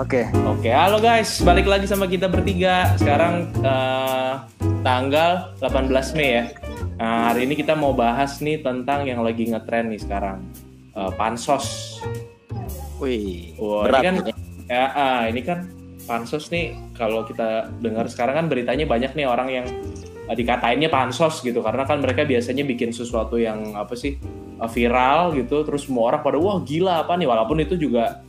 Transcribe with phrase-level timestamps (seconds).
[0.00, 0.24] Oke.
[0.48, 2.96] Oke, halo guys, balik lagi sama kita bertiga.
[2.96, 4.34] Sekarang eh,
[4.80, 6.44] tanggal 18 Mei ya.
[6.96, 10.40] Nah, hari ini kita mau bahas nih tentang yang lagi ngetren nih sekarang.
[10.96, 12.00] Eh, pansos.
[12.96, 14.32] Wih, Wah, berat ini kan ini.
[14.72, 15.68] ya, ah, ini kan
[16.08, 19.68] pansos nih kalau kita dengar sekarang kan beritanya banyak nih orang yang
[20.32, 24.16] eh, dikatainnya pansos gitu karena kan mereka biasanya bikin sesuatu yang apa sih
[24.64, 28.24] viral gitu terus semua orang pada wah gila apa nih walaupun itu juga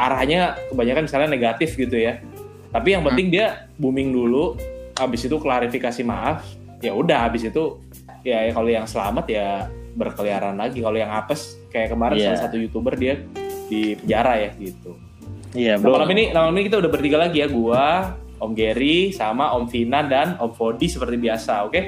[0.00, 2.24] arahnya kebanyakan misalnya negatif gitu ya
[2.72, 4.56] tapi yang penting dia booming dulu
[4.96, 6.40] habis itu klarifikasi maaf
[6.80, 7.76] ya udah habis itu
[8.22, 9.48] ya, ya kalau yang selamat ya
[9.92, 12.26] berkeliaran lagi kalau yang apes kayak kemarin Iya.
[12.32, 13.20] salah satu youtuber dia
[13.68, 14.96] di penjara ya gitu
[15.50, 15.98] Iya, Nah, bro.
[15.98, 20.06] malam ini malam ini kita udah bertiga lagi ya, gua, Om Gary, sama Om Vina
[20.06, 21.80] dan Om Fodi seperti biasa, oke?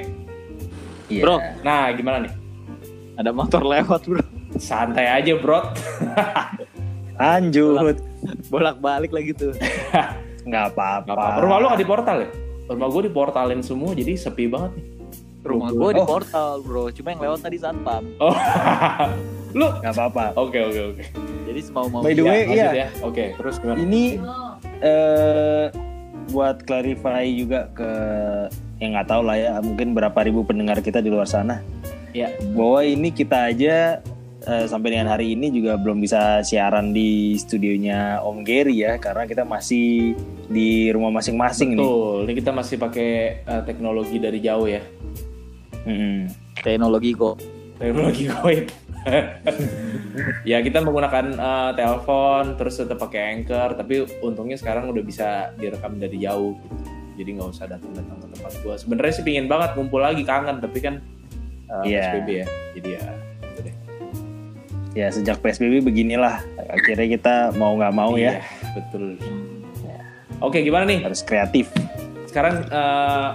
[1.07, 1.23] Iya.
[1.23, 1.35] Bro.
[1.63, 2.33] Nah, gimana nih?
[3.15, 4.19] Ada motor lewat bro.
[4.59, 5.63] Santai aja, bro.
[7.15, 7.97] lanjut.
[8.47, 9.53] Bolak-balik lagi tuh.
[10.47, 11.11] Nggak apa-apa.
[11.11, 11.39] Gak.
[11.39, 12.29] Rumah lu kan di portal ya?
[12.63, 14.85] Rumah gua diportalin semua, jadi sepi banget nih.
[15.43, 16.07] Rumah gue di Oh.
[16.07, 16.87] portal bro.
[16.89, 18.07] Cuma yang lewat tadi satpam.
[18.17, 18.31] Oh,
[19.59, 19.67] lu?
[19.75, 20.31] Nggak apa-apa.
[20.37, 21.03] Oke, oke, oke.
[21.43, 21.99] Jadi semau mau.
[21.99, 22.71] By the Ya, way, lanjut iya.
[22.71, 22.87] ya.
[23.03, 23.77] Oke, terus gimana?
[23.77, 24.03] Ini
[24.79, 25.65] eh
[26.25, 27.91] buat clarify juga ke
[28.79, 31.59] yang nggak tahu lah ya, mungkin berapa ribu pendengar kita di luar sana.
[32.11, 32.31] Ya.
[32.51, 33.99] Bahwa ini kita aja
[34.45, 39.23] eh, sampai dengan hari ini juga belum bisa siaran di studionya Om Gary ya, karena
[39.23, 40.13] kita masih
[40.47, 41.83] di rumah masing-masing nih.
[41.83, 43.11] Betul, ini kita masih pakai
[43.43, 44.83] eh, teknologi dari jauh ya.
[45.83, 46.31] Mm-mm.
[46.63, 47.37] Teknologi kok.
[47.73, 48.65] teknologi goib.
[50.49, 55.99] ya kita menggunakan eh, telepon terus tetap pakai anchor tapi untungnya sekarang udah bisa direkam
[55.99, 56.75] dari jauh gitu.
[57.19, 60.79] jadi nggak usah datang-datang ke tempat gua sebenarnya sih pingin banget ngumpul lagi kangen tapi
[60.79, 61.03] kan
[61.67, 62.15] eh, Iya.
[62.15, 62.47] PSBB ya
[62.79, 63.01] jadi ya
[64.93, 69.17] Ya sejak PSBB beginilah, akhirnya kita mau nggak mau ya Iya, betul
[70.39, 71.71] oke gimana nih harus kreatif.
[72.25, 73.29] sekarang eh,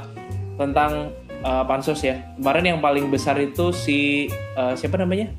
[0.54, 5.34] tentang eh, pansos ya kemarin yang paling besar itu si eh, siapa namanya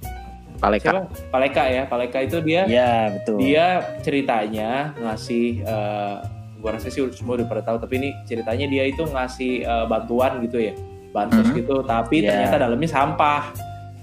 [0.58, 0.84] Paleka.
[0.85, 3.40] siapa Paleka ya Paleka itu dia Ya betul.
[3.40, 3.66] dia
[4.02, 6.16] ceritanya ngasih eh,
[6.58, 10.40] gua rasa sih semua udah pada tahu tapi ini ceritanya dia itu ngasih eh, bantuan
[10.41, 10.75] gitu ya
[11.09, 11.56] bansos Mhm.
[11.58, 12.31] gitu tapi Iya.
[12.34, 13.44] ternyata dalamnya sampah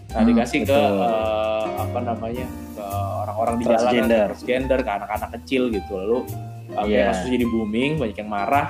[0.08, 0.96] nah Hmm, dikasih ke betul.
[0.96, 2.84] eh, apa namanya ke
[3.20, 4.26] orang-orang di jalan Transgender.
[4.28, 6.18] transgender ke anak-anak kecil gitu lalu
[6.72, 7.10] akhirnya Iya.
[7.10, 8.66] kasus jadi booming banyak yang marah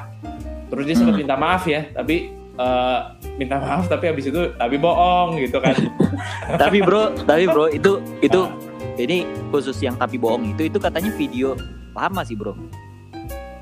[0.66, 1.22] terus dia sempat Hmm.
[1.22, 2.16] minta maaf ya tapi
[2.56, 2.98] eh,
[3.36, 5.76] minta maaf tapi habis itu tapi bohong gitu kan
[6.62, 8.50] tapi bro, tapi bro itu itu Ah.
[8.96, 11.52] ini khusus yang tapi bohong itu itu katanya video
[11.92, 12.56] lama sih bro.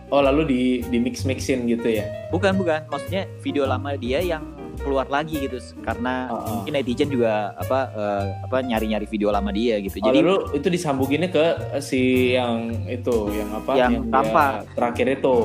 [0.06, 4.46] oh lalu di di mix mixin gitu ya Bukan bukan, maksudnya video lama dia yang
[4.76, 6.52] keluar lagi gitu karena Heeh.
[6.52, 9.98] mungkin netizen juga apa eh, apa nyari-nyari video lama dia gitu.
[9.98, 11.46] Oh, Jadi lalu itu disambunginnya ke
[11.80, 12.02] si
[12.32, 14.50] yang itu yang apa Yang dia sampah.
[14.72, 15.36] terakhir itu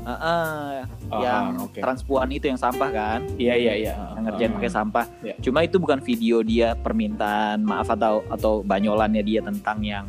[0.00, 0.76] eh, eh,
[1.06, 1.78] Ah, yang oke.
[1.78, 3.20] transpuan itu yang sampah kan.
[3.36, 5.06] iya iya iya yang ngerjain pakai sampah.
[5.20, 5.34] Iya.
[5.40, 10.04] Cuma itu bukan video dia permintaan maaf atau atau banyolannya dia tentang yang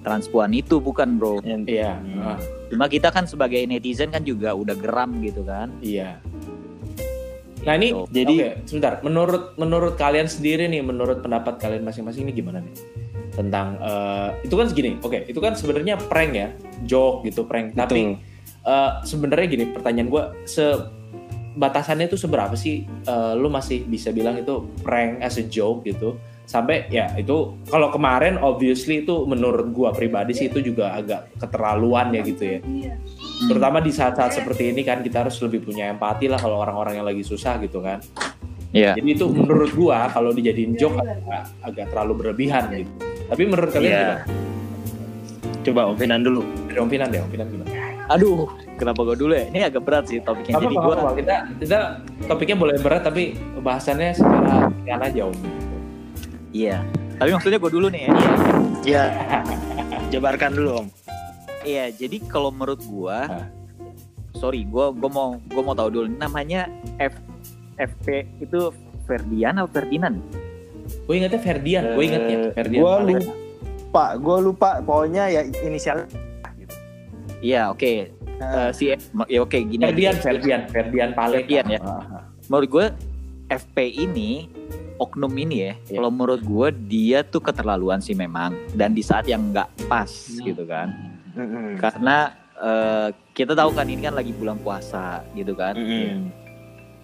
[0.00, 1.40] transpuan itu bukan bro.
[1.40, 2.20] Yang- iya Hmm.
[2.22, 5.72] ah, Cuma kita kan sebagai netizen kan juga udah geram gitu kan.
[5.78, 6.20] iya
[7.64, 8.12] nah ini Gitu.
[8.12, 8.92] Jadi oke sebentar.
[9.02, 12.74] Menurut menurut kalian sendiri nih menurut pendapat kalian masing-masing ini gimana nih?
[13.34, 15.00] Tentang eh, itu kan segini.
[15.02, 16.48] Oke itu kan sebenarnya prank ya.
[16.86, 17.74] Joke gitu prank.
[17.74, 18.20] Tapi
[18.64, 20.64] eh, sebenarnya gini pertanyaan gue se
[21.54, 26.14] batasannya itu seberapa sih eh, lu masih bisa bilang itu prank as a joke gitu?
[26.44, 32.12] Sampai ya itu kalau kemarin obviously itu menurut gua pribadi sih itu juga agak keterlaluan
[32.12, 32.58] ya gitu ya
[33.50, 37.06] terutama di saat-saat seperti ini kan kita harus lebih punya empati lah kalau orang-orang yang
[37.06, 38.00] lagi susah gitu kan
[38.74, 38.98] Iya.
[38.98, 42.90] jadi itu menurut gua kalau dijadiin joke agak, agak terlalu berlebihan gitu
[43.30, 44.02] tapi menurut kalian Iya.
[44.26, 44.42] gimana?
[45.64, 46.44] coba Om Finan dulu.
[46.68, 47.70] Dari Om Finan deh, Om Finan gimana?
[48.12, 48.44] Aduh,
[48.76, 49.48] kenapa gue dulu ya?
[49.48, 50.60] Ini agak berat sih topiknya.
[50.60, 51.78] Apa, Jadi apa, gue apa, kita kita
[52.28, 53.32] topiknya boleh berat tapi
[53.64, 55.36] bahasannya secara ringan aja om.
[56.52, 56.84] iya.
[57.16, 58.10] Tapi maksudnya gue dulu nih ya.
[58.84, 59.04] Ya.
[60.12, 60.86] Jabarkan dulu Om.
[61.64, 63.46] Iya, jadi kalau menurut gua, Hah.
[64.34, 67.16] sorry, gua gua mau gua mau tahu dulu namanya F
[67.74, 68.06] FP
[68.38, 68.70] itu
[69.04, 70.20] Ferdian atau Ferdinand?
[71.04, 72.80] Gue ingetnya Ferdian, gue ingetnya Eh, Ferdian.
[72.80, 73.20] gua Paleka.
[73.24, 76.04] lupa, gue lupa pokoknya ya inisial.
[77.40, 77.92] Iya, oke.
[78.34, 78.92] Eh, si
[79.26, 79.80] ya oke gini.
[79.82, 81.10] Ferdian, Ferdian, Ferdian.
[81.14, 81.80] Ferdian, ya.
[81.80, 82.28] Ah.
[82.46, 82.86] Menurut gua
[83.46, 84.48] FP ini
[84.96, 85.96] oknum ini ya, Iya.
[85.96, 90.44] kalau menurut gua dia tuh keterlaluan sih memang dan di saat yang nggak pas Hmm.
[90.44, 91.13] gitu kan.
[91.78, 95.74] Karena eh, kita tahu kan ini kan lagi bulan puasa gitu kan.
[95.74, 96.44] Mm-mm.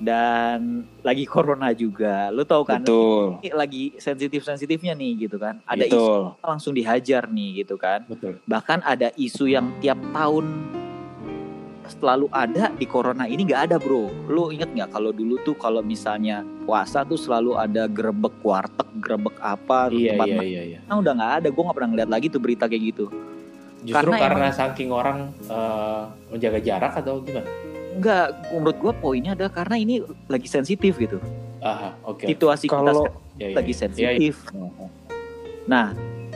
[0.01, 2.33] dan lagi corona juga.
[2.33, 2.81] Lu tahu kan?
[2.81, 3.37] Betul.
[3.45, 5.61] Ini lagi sensitif-sensitifnya nih gitu kan.
[5.69, 6.21] Ada isu Betul.
[6.41, 8.09] langsung dihajar nih gitu kan.
[8.09, 8.41] Betul.
[8.49, 10.73] Bahkan ada isu yang tiap tahun
[11.91, 14.09] selalu ada di corona ini nggak ada bro.
[14.31, 19.37] Lu inget nggak kalau dulu tuh kalau misalnya puasa tuh selalu ada grebek warteg, grebek
[19.43, 20.79] apa Iya tempat iya iya iya.
[20.89, 21.49] Nah, udah nggak ada.
[21.53, 23.07] Gue nggak pernah ngeliat lagi tuh berita kayak gitu.
[23.81, 27.49] Justru Karena karena, saking orang eh, menjaga jarak atau gimana?
[27.91, 31.17] Enggak, menurut gue poinnya adalah karena ini lagi sensitif gitu.
[31.61, 32.25] Aha, oke.
[32.25, 33.79] Situasi kita Kalau- sekarang Ya, ya, lagi ya.
[33.79, 34.35] sensitif.
[34.47, 34.87] Ya, ya.
[35.65, 35.87] Nah,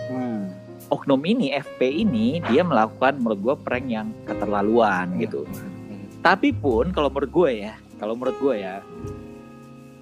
[0.05, 0.49] Hmm.
[0.89, 5.21] oknum ini FP ini dia melakukan menurut gue prank yang keterlaluan Hmm.
[5.21, 5.45] gitu.
[5.45, 6.05] Hmm.
[6.21, 8.81] Tapi pun kalau menurut gue ya, kalau menurut gue ya,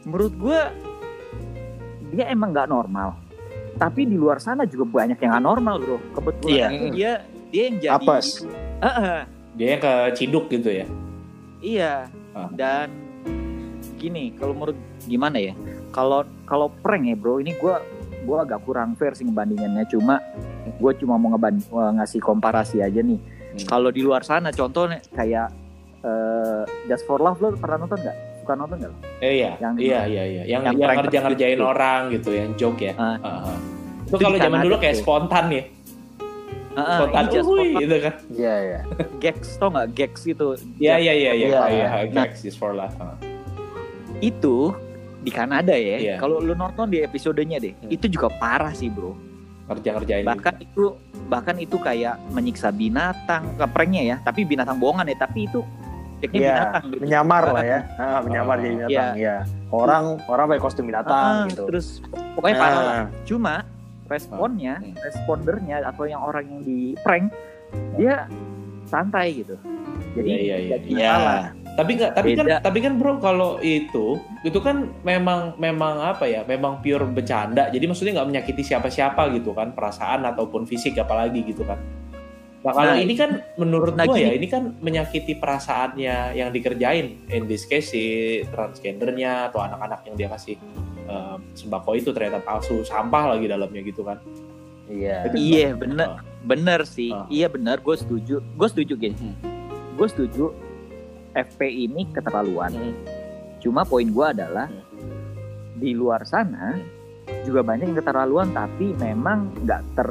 [0.02, 0.60] menurut gue
[2.12, 3.18] dia emang nggak normal.
[3.72, 5.98] Tapi di luar sana juga banyak yang nggak normal bro.
[6.12, 6.66] Kebetulan Iya.
[6.70, 7.12] itu dia
[7.48, 7.92] dia yang jadi.
[7.96, 8.26] Apes.
[8.82, 9.18] Heeh,
[9.52, 10.86] Dia yang keciduk gitu ya.
[11.60, 11.94] iya.
[12.32, 12.48] Ah.
[12.48, 12.88] Dan
[13.96, 14.74] gini, kalau menurut
[15.04, 15.52] gimana ya?
[15.92, 17.74] Kalau kalau prank ya bro, ini gue
[18.22, 19.84] gue agak kurang fair sih ngebandingannya.
[19.86, 20.18] Cuma
[20.72, 23.20] gue cuma mau ngeband ngasih komparasi aja nih.
[23.20, 23.66] Hmm.
[23.68, 25.52] Kalau di luar sana contohnya kayak
[26.00, 28.16] eh, Just for Love lo pernah nonton nggak?
[28.42, 28.92] Suka nonton nggak?
[29.20, 30.42] Eh, iya, Yang- iya, iya, iya.
[30.42, 31.64] Yang yang yang, prank ngerja ngerjain gitu.
[31.64, 32.92] orang gitu, yang joke ya.
[32.98, 33.16] Ah.
[33.16, 33.54] Aha.
[34.02, 35.02] Itu Itu kalau zaman dulu kayak tuh.
[35.02, 35.62] spontan ya,
[36.72, 38.14] spontan, ini Just for uhuy, Love gitu kan.
[38.28, 38.80] Iya iya.
[39.18, 40.46] gags tau nggak gags gitu?
[40.76, 41.46] Iya, iya, iya, iya.
[41.46, 41.86] Iya, iya.
[41.86, 42.26] ah, Nah.
[42.26, 42.74] Gags is for.
[42.74, 42.90] Ah.
[44.18, 44.74] Itu
[45.18, 45.96] di Kanada ya.
[45.96, 46.14] Iya.
[46.16, 47.90] Kalau lu nonton di episodenya deh, Hmm.
[47.90, 49.14] itu juga parah sih bro.
[49.62, 50.26] Ngerja ngerjain.
[50.26, 50.84] bahkan itu
[51.30, 55.62] bahkan itu kayak menyiksa binatang ke pranknya ya tapi binatang bohongan ya tapi itu
[56.22, 57.02] teknik Iya, binatang gitu.
[57.02, 57.78] menyamar lah ya.
[57.98, 59.14] Ah, menyamar jadi binatang.
[59.18, 59.36] Iya.
[59.68, 61.64] Orang orang pakai kostum Ah, binatang gitu.
[61.66, 61.86] terus
[62.38, 63.54] pokoknya parah lah Ah, cuma
[64.06, 64.94] responnya Hmm.
[65.02, 67.32] respondernya atau yang orang yang di prank
[67.96, 68.28] dia
[68.84, 69.56] santai gitu
[70.12, 71.12] jadi iya, jadi Iya.
[71.16, 71.42] masalah.
[71.72, 72.56] Tapi nggak, tapi kan, Beda.
[72.60, 77.72] tapi kan bro kalau itu, itu kan memang, memang apa ya, memang pure bercanda.
[77.72, 81.80] Jadi maksudnya nggak menyakiti siapa-siapa gitu kan, perasaan ataupun fisik apalagi gitu kan.
[82.62, 87.26] Nah kalau Nah, ini kan menurut nah, gua ya, ini kan menyakiti perasaannya yang dikerjain.
[87.28, 88.04] In this case si
[88.48, 90.54] transgendernya atau anak-anak yang dia kasih
[91.02, 94.22] eh, sembako itu ternyata palsu, sampah lagi dalamnya gitu kan.
[94.86, 95.26] Iya.
[95.26, 95.80] Itu iya gimana?
[95.80, 96.20] bener Ah.
[96.42, 97.26] bener sih Ah.
[97.28, 99.36] iya bener gue setuju gue setuju gini Hmm.
[99.94, 100.50] gue setuju
[101.32, 102.94] FP ini keterlaluan Hmm.
[103.58, 104.82] Cuma poin gua adalah Hmm.
[105.74, 106.76] di luar sana
[107.42, 110.10] juga banyak yang keterlaluan tapi memang nggak ter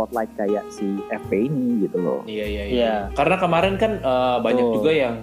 [0.00, 2.20] spotlight kayak si FP ini gitu loh.
[2.24, 2.64] Iya iya iya.
[2.72, 2.94] Iya.
[3.12, 4.76] Karena kemarin kan eh, banyak Betul.
[4.80, 5.16] juga yang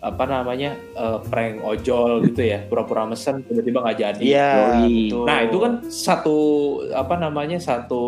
[0.00, 4.20] apa namanya eh, prank ojol gitu ya, pura-pura mesen tiba-tiba nggak jadi.
[4.20, 4.48] Iya.
[4.52, 4.96] Yoi.
[5.08, 5.24] betul.
[5.24, 6.36] Nah itu kan satu
[6.92, 8.02] apa namanya satu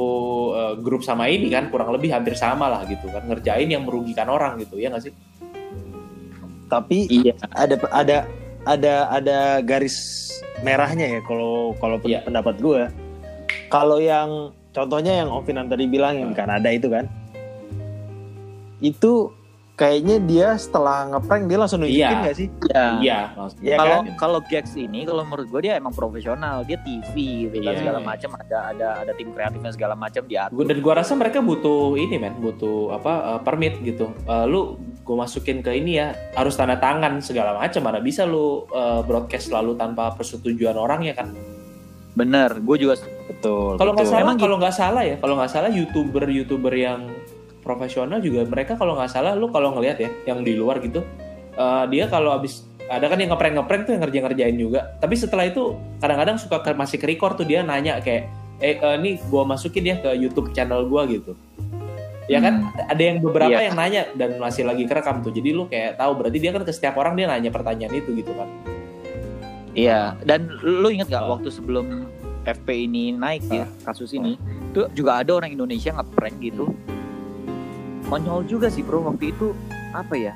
[0.53, 4.29] eh, grup sama ini kan kurang lebih hampir sama lah gitu kan ngerjain yang merugikan
[4.29, 5.13] orang gitu ya nggak sih?
[6.69, 7.33] Tapi Iya.
[7.57, 8.17] ada ada
[8.69, 10.29] ada ada garis
[10.61, 12.21] merahnya ya kalau kalau Iya.
[12.29, 12.83] pendapat gue.
[13.73, 17.05] Kalau yang contohnya yang Ovinan tadi bilang yang di Kanada itu kan,
[18.81, 19.31] itu
[19.73, 22.33] kayaknya dia setelah ngeprank dia langsung nunjukin Iya.
[22.37, 22.49] sih?
[22.69, 22.85] Iya.
[23.01, 23.19] Iya.
[23.35, 23.65] maksudnya.
[23.65, 24.05] Iya Kalau kan?
[24.15, 27.15] kalau Gags ini kalau menurut gue dia emang profesional, dia TV
[27.49, 27.81] gitu kan Iya.
[27.81, 30.55] segala macam ada ada ada tim kreatifnya segala macam diatur.
[30.55, 34.13] Gua- dan gua rasa mereka butuh ini men, butuh apa eh, permit gitu.
[34.23, 37.81] Eh, lu gue masukin ke ini ya harus tanda tangan segala macam.
[37.83, 41.33] Mana bisa lu eh, broadcast selalu tanpa persetujuan orang ya kan?
[42.13, 42.95] Bener, gue juga
[43.29, 43.81] Betul.
[43.81, 47.09] Kalau nggak salah, Emang kalau nggak salah ya, kalau nggak salah youtuber youtuber yang
[47.63, 51.01] profesional juga mereka kalau nggak salah, lu kalau ngelihat ya, yang di luar gitu,
[51.57, 54.81] eh, dia kalau abis ada kan yang ngeprank ngeprank tuh yang ngerjain ngerjain juga.
[55.01, 58.29] Tapi setelah itu kadang-kadang suka ke- masih ke record tuh dia nanya kayak,
[58.61, 61.33] eh eh, ini gua masukin ya ke YouTube channel gua gitu.
[62.31, 63.73] Ya kan, ada yang beberapa Iya.
[63.73, 65.35] yang nanya dan masih lagi kerekam tuh.
[65.35, 68.31] Jadi lu kayak tahu berarti dia kan ke setiap orang dia nanya pertanyaan itu gitu
[68.37, 68.47] kan.
[69.73, 71.33] Iya, dan lu inget gak Ah.
[71.33, 72.05] waktu sebelum
[72.43, 74.37] FP ini naik ya kasus ini,
[74.71, 76.75] tuh juga ada orang Indonesia ngeprank gitu.
[78.05, 79.57] Konyol juga sih bro waktu itu
[79.91, 80.35] apa ya?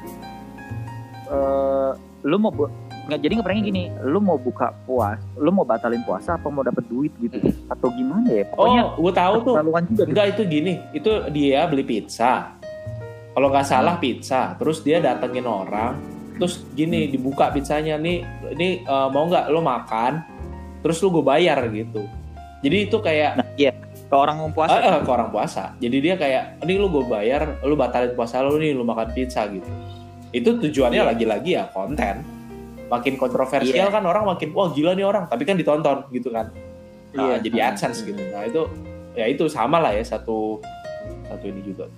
[1.27, 1.91] Eh,
[2.23, 2.49] lu mau
[3.07, 6.87] nggak jadi ngepranknya gini, lu mau buka puas, lu mau batalin puasa apa mau dapet
[6.87, 7.37] duit gitu
[7.69, 8.43] atau gimana ya?
[8.49, 9.55] Pokoknya Oh, gua tahu tuh.
[9.55, 9.81] juga.
[9.85, 10.03] gitu.
[10.07, 12.57] Enggak itu gini, itu dia beli pizza.
[13.31, 16.01] Kalau nggak salah pizza, terus dia datengin orang,
[16.37, 18.23] terus gini dibuka pizzanya nih,
[18.55, 20.21] ini eh, mau nggak lo makan,
[20.85, 22.05] terus lu gue bayar gitu.
[22.65, 23.73] Jadi itu kayak Nah, iya.
[24.07, 25.75] Ke orang puasa, eh, eh, ke orang puasa.
[25.83, 29.51] Jadi dia kayak, ini lu gue bayar, lu batalin puasa lu nih, lu makan pizza
[29.51, 29.67] gitu.
[30.31, 31.11] Itu tujuannya Iya.
[31.11, 32.23] lagi-lagi ya konten.
[32.87, 33.91] Makin kontroversial Iya.
[33.91, 36.55] kan orang makin, wah gila nih orang, tapi kan ditonton gitu kan.
[37.19, 37.51] Nah, Iya.
[37.51, 38.23] jadi AdSense gitu.
[38.31, 38.63] Nah itu
[39.19, 40.63] ya itu sama lah ya satu
[41.27, 41.91] satu ini juga.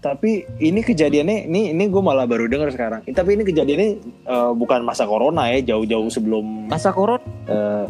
[0.00, 3.04] Tapi ini kejadiannya, ini ini gue malah baru dengar sekarang.
[3.04, 3.88] Tapi ini kejadiannya
[4.24, 6.68] eh, bukan masa corona ya, jauh-jauh sebelum.
[6.68, 7.84] Masa koron eh,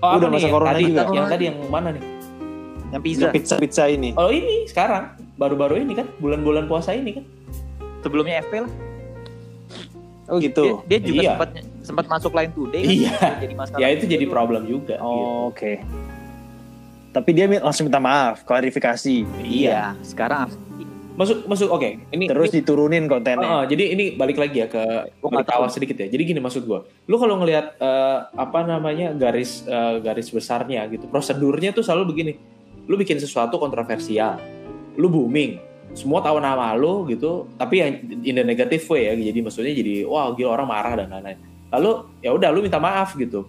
[0.00, 0.52] Oh, Udah masa nih?
[0.52, 1.00] corona tadi, juga.
[1.08, 2.04] Yang tadi yang mana nih?
[2.92, 3.26] yang pizza.
[3.32, 4.14] pizza pizza ini.
[4.14, 7.24] Oh ini sekarang baru-baru ini kan bulan-bulan puasa ini kan?
[8.00, 8.72] Sebelumnya FP lah.
[10.24, 10.80] Oh gitu.
[10.86, 11.30] Dia, dia juga Iya.
[11.34, 11.48] sempat
[11.82, 12.82] sempat masuk line today.
[12.82, 12.92] kan?
[12.94, 13.16] Iya.
[13.42, 13.80] Jadi masalah.
[13.80, 14.96] Ya itu jadi problem juga.
[14.96, 15.04] gitu.
[15.04, 15.80] Oh, Oke.
[17.10, 19.16] Tapi dia langsung minta maaf, klarifikasi.
[19.40, 19.94] Iya.
[20.00, 20.50] Sekarang
[21.14, 22.10] Masuk masuk oke.
[22.10, 23.46] Ini Terus ini, diturunin kontennya.
[23.46, 24.82] Oh, oh, jadi ini balik lagi ya ke
[25.22, 25.74] Gua nggak berita awal tahu.
[25.78, 26.10] sedikit ya.
[26.10, 26.82] Jadi gini maksud gua.
[27.06, 32.32] Lu kalau ngelihat eh, apa namanya garis eh, garis besarnya gitu, prosedurnya tuh selalu begini.
[32.90, 34.42] Lu bikin sesuatu kontroversial,
[34.98, 35.56] lu booming,
[35.94, 37.92] semua tahu nama lu gitu, tapi yang
[38.26, 39.14] in the negative way ya.
[39.14, 41.38] Jadi maksudnya jadi wah gila orang marah dan lain-lain.
[41.70, 41.90] Lalu
[42.26, 43.46] ya udah lu minta maaf gitu.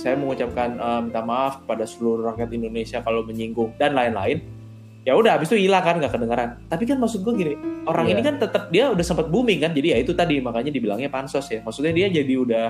[0.00, 4.61] Saya mengucapkan eh, minta maaf kepada seluruh rakyat Indonesia kalau menyinggung dan lain-lain.
[5.02, 6.62] Ya udah habis itu hilang kan nggak kedengeran.
[6.70, 7.58] Tapi kan maksud gua gini,
[7.90, 8.12] orang Iya.
[8.14, 11.50] ini kan tetap dia udah sempat booming kan jadi ya itu tadi makanya dibilangnya pansos
[11.50, 11.58] ya.
[11.58, 12.66] Maksudnya dia jadi udah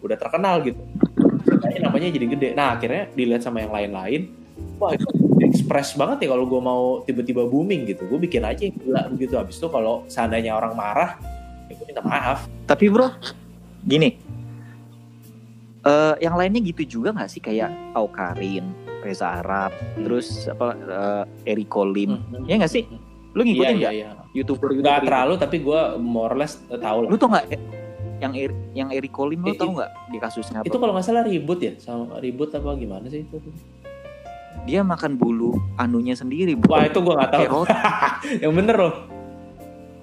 [0.00, 0.80] udah terkenal gitu.
[1.44, 2.48] Makanya namanya jadi gede.
[2.56, 4.32] Nah akhirnya dilihat sama yang lain-lain
[4.80, 5.06] wah itu
[5.44, 8.08] ekspres banget ya kalau gue mau tiba-tiba booming gitu.
[8.08, 9.36] Gue bikin aja yang gila begitu.
[9.36, 11.20] Habis itu kalau seandainya orang marah
[11.68, 12.48] ya gue minta maaf.
[12.64, 13.12] Tapi bro,
[13.84, 14.16] gini,
[15.84, 17.40] eh yang lainnya gitu juga nggak sih?
[17.44, 18.72] Kayak Aukarin,
[19.04, 22.88] Reza Arab, terus apa eh, Eriko Lim, ya nggak sih?
[23.30, 23.94] Lu iya ngikutin iya nggak?
[23.94, 27.04] iya Youtuber nggak Youtuber terlalu tapi gue more or less tahu itu?
[27.04, 27.60] lah Lu tau nggak eh,
[28.16, 30.66] yang Er- yang Eriko Lim lu Eh, tau nggak di kasusnya apa?
[30.66, 33.36] itu kalau nggak salah ribut ya sama ribut apa gimana sih itu
[34.64, 36.70] Dia makan bulu anunya sendiri, bro.
[36.70, 37.62] wah itu gue nggak tahu
[38.42, 38.94] yang bener loh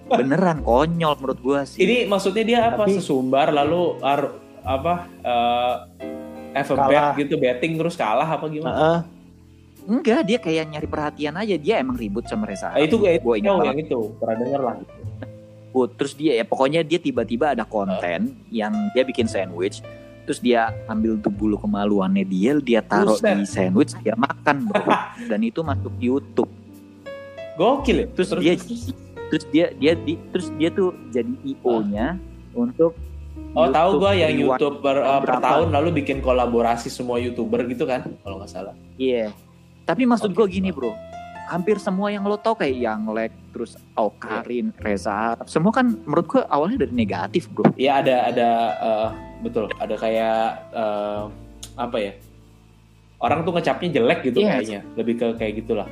[0.08, 1.80] beneran konyol menurut gua sih.
[1.80, 4.94] Ini maksudnya dia apa Tapi- sesumbar lalu ar- apa
[5.24, 5.76] eh
[6.54, 7.14] have a Kalah.
[7.16, 8.76] bet gitu betting terus kalah apa gimana?
[8.76, 9.00] Heeh.
[9.82, 11.56] Enggak, dia kayak nyari perhatian aja.
[11.58, 12.70] Dia emang ribut sama Reza.
[12.70, 13.66] Ah, itu kayak gue ingat banget.
[13.66, 14.74] yang itu pernah dengar lah.
[14.78, 15.90] ribut.
[15.98, 19.82] Terus dia ya pokoknya dia tiba-tiba ada konten yang dia bikin sandwich.
[20.22, 23.42] Terus dia ambil tuh bulu kemaluannya dia, dia taruh Buset.
[23.42, 24.86] di sandwich, dia makan bro.
[25.34, 26.52] Dan itu masuk YouTube.
[27.58, 28.08] Gokil ya.
[28.14, 28.54] Terus dia
[29.32, 32.22] terus dia dia di, terus dia tuh jadi IO-nya
[32.54, 32.94] untuk
[33.52, 34.58] oh tahu gua yang reward.
[34.58, 35.40] YouTube per, berapa?
[35.40, 38.76] tahun lalu bikin kolaborasi semua youtuber gitu kan kalau nggak salah.
[38.96, 39.32] Iya.
[39.82, 40.46] Tapi maksud Oke.
[40.46, 40.94] gue gini bro,
[41.48, 46.28] hampir semua yang lo tau kayak yang Lek, terus Aukarin, Reza Arab, semua kan menurut
[46.28, 47.68] gue awalnya dari negatif bro.
[47.74, 49.10] Iya ada ada eh,
[49.42, 51.24] betul ada kayak eh,
[51.74, 52.14] apa ya
[53.18, 54.50] orang tuh ngecapnya jelek gitu Yes.
[54.56, 55.90] kayaknya lebih ke kayak gitulah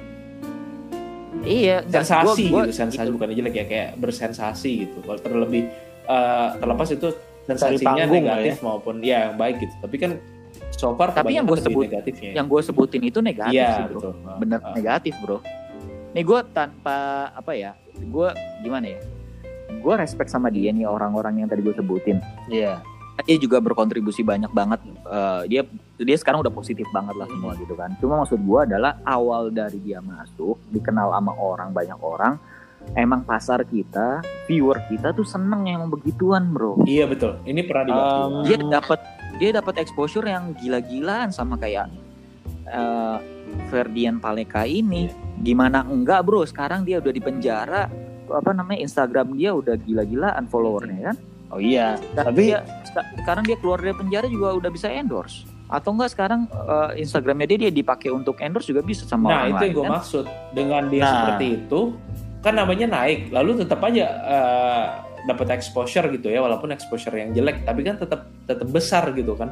[1.40, 5.72] Iya, sensasi gua- gua- gitu sensasi bukan jelek ya kayak bersensasi gitu kalau terlebih
[6.10, 7.08] eh, terlepas itu
[7.46, 10.12] sensasinya negatif maupun ya yang baik gitu tapi kan
[10.70, 14.00] so far Tapi yang lebih sebut- negatifnya Yang gue sebutin itu negatif iya sih bro.
[14.00, 14.74] betul Bener ah.
[14.74, 15.38] negatif bro.
[16.10, 16.98] Nih gue tanpa
[17.30, 18.30] apa ya, gue
[18.62, 19.00] gimana ya?
[19.78, 22.18] Gue respect sama dia nih orang-orang yang tadi gue sebutin.
[22.50, 22.82] Iya.
[23.20, 24.80] Dia juga berkontribusi banyak banget.
[25.06, 25.62] Eh, dia
[26.00, 27.94] dia sekarang udah positif banget lah semua gitu kan.
[28.00, 32.42] Cuma maksud gue adalah awal dari dia masuk, dikenal sama orang banyak orang.
[32.92, 36.82] Emang pasar kita, viewer kita tuh seneng yang begituan bro.
[36.84, 37.38] iya betul.
[37.44, 39.00] Ini pernah dibahas Um, dia dapat
[39.36, 41.88] dia dapat exposure yang gila-gilaan sama kayak
[42.66, 43.18] eh,
[43.68, 45.08] Ferdian Paleka ini.
[45.38, 46.44] Gimana enggak bro?
[46.44, 47.88] Sekarang dia udah di penjara.
[48.26, 51.18] Apa namanya Instagram dia udah gila-gilaan followernya kan?
[51.50, 51.98] Oh iya.
[52.14, 55.46] Dan Tapi- dia, seka- sekarang dia keluar dari penjara juga udah bisa endorse.
[55.66, 59.46] Atau enggak sekarang eh, Instagramnya dia dia dipakai untuk endorse juga bisa sama nah orang
[59.48, 59.94] itu lain yang gue kan?
[59.94, 60.26] maksud.
[60.52, 61.14] Dengan dia Nah.
[61.16, 61.82] seperti itu
[62.40, 64.86] kan namanya naik lalu tetap aja eh,
[65.28, 69.52] dapat exposure gitu ya walaupun exposure yang jelek tapi kan tetap tetap besar gitu kan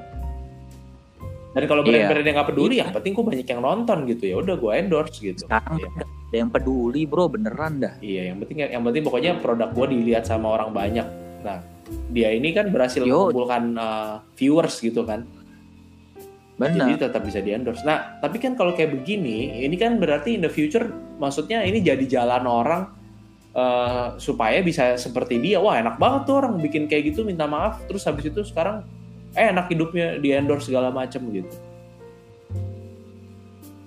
[1.51, 2.05] dan kalau Iya.
[2.05, 5.17] brand-brand yang nggak peduli yang penting gue banyak yang nonton gitu ya udah gue endorse
[5.19, 9.31] gitu sekarang nggak ada yang peduli bro beneran dah Iya, yang penting yang penting pokoknya
[9.39, 11.07] produk gue dilihat sama orang banyak.
[11.39, 11.63] Nah,
[12.11, 13.31] dia ini kan berhasil Yo.
[13.31, 15.23] mengumpulkan uh, viewers gitu kan.
[16.57, 17.85] Bener Jadi tetap bisa di endorse.
[17.85, 20.89] Nah, tapi kan kalau kayak begini, ini kan berarti in the future
[21.21, 22.89] maksudnya ini jadi jalan orang
[23.53, 25.61] uh, supaya bisa seperti dia.
[25.61, 28.81] Wah, enak banget tuh orang bikin kayak gitu minta maaf terus habis itu sekarang
[29.37, 31.53] eh enak hidupnya di endorse segala macam gitu.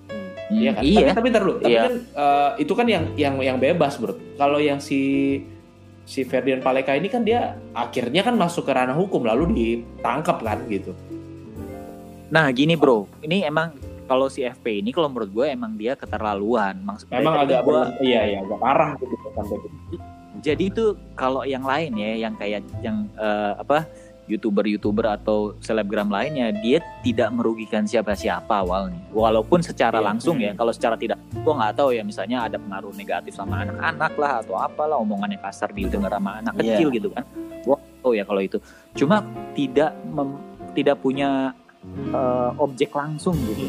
[0.07, 0.81] Hmm, Iya kan?
[0.83, 1.55] iya Tapi, tapi ntar dulu.
[1.59, 1.81] Tapi Iya.
[1.83, 4.15] kan eh, itu kan yang yang yang bebas, Bro.
[4.39, 4.99] Kalau yang si
[6.07, 10.59] si Ferdian Paleka ini kan dia akhirnya kan masuk ke ranah hukum lalu ditangkap kan
[10.71, 10.95] gitu.
[12.31, 13.75] Nah gini bro, ini emang
[14.07, 16.79] kalau si FP ini kalau menurut gue emang dia keterlaluan.
[16.81, 19.67] Maksud Memang dari tadi agak gua, ber- iya iya agak parah gitu sampai gitu.
[20.41, 20.83] jadi itu
[21.13, 23.83] kalau yang lain ya, yang kayak yang eh, apa
[24.25, 28.95] youtuber-youtuber atau selebgram lainnya, dia tidak merugikan siapa-siapa awalnya.
[29.11, 30.07] Walaupun secara Iya.
[30.07, 34.13] langsung ya, kalau secara tidak gue nggak tahu ya misalnya ada pengaruh negatif sama anak-anak
[34.15, 36.79] lah atau apalah omongannya kasar didengar sama anak Iya.
[36.79, 37.23] kecil gitu kan
[37.61, 38.57] gue tahu ya kalau itu
[38.93, 39.19] cuma
[39.51, 40.39] tidak mem-
[40.71, 41.51] tidak punya
[42.11, 43.63] eh, objek langsung gitu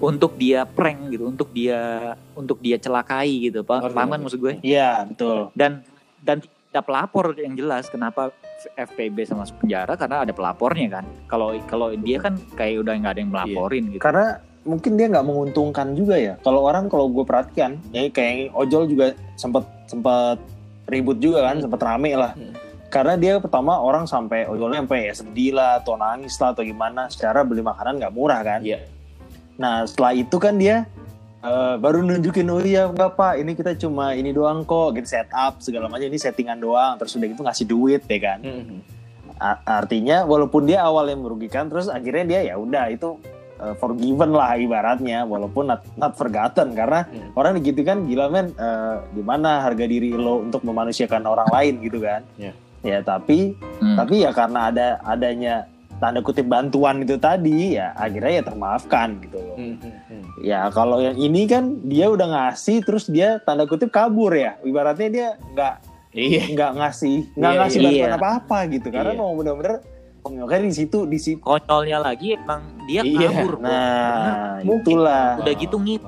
[0.00, 4.24] untuk dia prank gitu untuk dia untuk dia celakai gitu pak paham kan ngerti.
[4.24, 5.52] maksud gue Iya, betul.
[5.52, 5.84] dan
[6.24, 8.32] dan tidak pelapor yang jelas kenapa
[8.76, 13.12] FPB sama masuk penjara karena ada pelapornya kan kalau kalau dia kan kayak udah nggak
[13.12, 14.26] ada yang melaporin gitu Karena
[14.60, 16.36] mungkin dia nggak menguntungkan juga ya.
[16.44, 20.36] Kalau orang kalau gue perhatikan, ya kayak ojol juga sempet sempet
[20.84, 22.36] ribut juga kan, sempet rame lah.
[22.36, 22.52] Hmm.
[22.90, 27.06] Karena dia pertama orang sampai ojolnya sampai ya sedih lah, atau nangis lah, atau gimana.
[27.06, 28.60] Secara beli makanan nggak murah kan.
[28.60, 28.82] Iya.
[29.56, 30.90] Nah setelah itu kan dia
[31.40, 35.56] eh, baru nunjukin oh iya nggak pak ini kita cuma ini doang kok gitu setup
[35.58, 38.80] segala macam ini settingan doang terus udah gitu ngasih duit ya kan Hmm.
[39.40, 43.16] A- artinya walaupun dia awalnya merugikan terus akhirnya dia ya udah itu
[43.56, 47.32] uh, forgiven lah ibaratnya walaupun not, not forgotten karena Hmm.
[47.32, 52.00] orang gitu kan gila men uh, gimana harga diri lo untuk memanusiakan orang lain gitu
[52.00, 52.52] kan Ya.
[52.82, 53.96] Ya tapi Hmm.
[53.96, 55.64] tapi ya karena ada adanya
[55.96, 60.22] tanda kutip bantuan itu tadi ya akhirnya ya termaafkan gitu loh Hmm, hmm, hmm.
[60.40, 65.08] ya kalau yang ini kan dia udah ngasih terus dia tanda kutip kabur ya ibaratnya
[65.08, 65.74] dia nggak
[66.10, 66.42] Iya.
[66.50, 67.86] nggak ngasih nggak Iya, ngasih iya.
[67.86, 69.20] bantuan apa apa gitu karena Iya.
[69.20, 69.74] mau bener-bener
[70.20, 73.28] makanya di situ di situ konyolnya lagi emang dia Iya.
[73.30, 76.02] kabur nah itulah udah gitu ngip.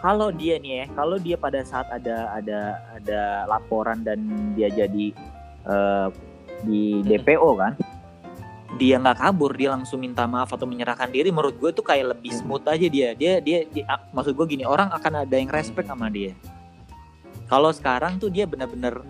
[0.00, 2.60] Kalau dia nih ya kalau dia pada saat ada ada
[2.96, 4.18] ada laporan dan
[4.56, 5.12] dia jadi
[5.64, 6.06] eh,
[6.60, 7.72] di DPO kan
[8.76, 12.32] dia nggak kabur dia langsung minta maaf atau menyerahkan diri menurut gue tuh kayak lebih
[12.32, 13.08] smooth aja dia.
[13.12, 16.32] Dia dia, dia- ah, maksud gue gini orang akan ada yang respect sama dia.
[17.50, 19.02] Kalau sekarang tuh dia bener-bener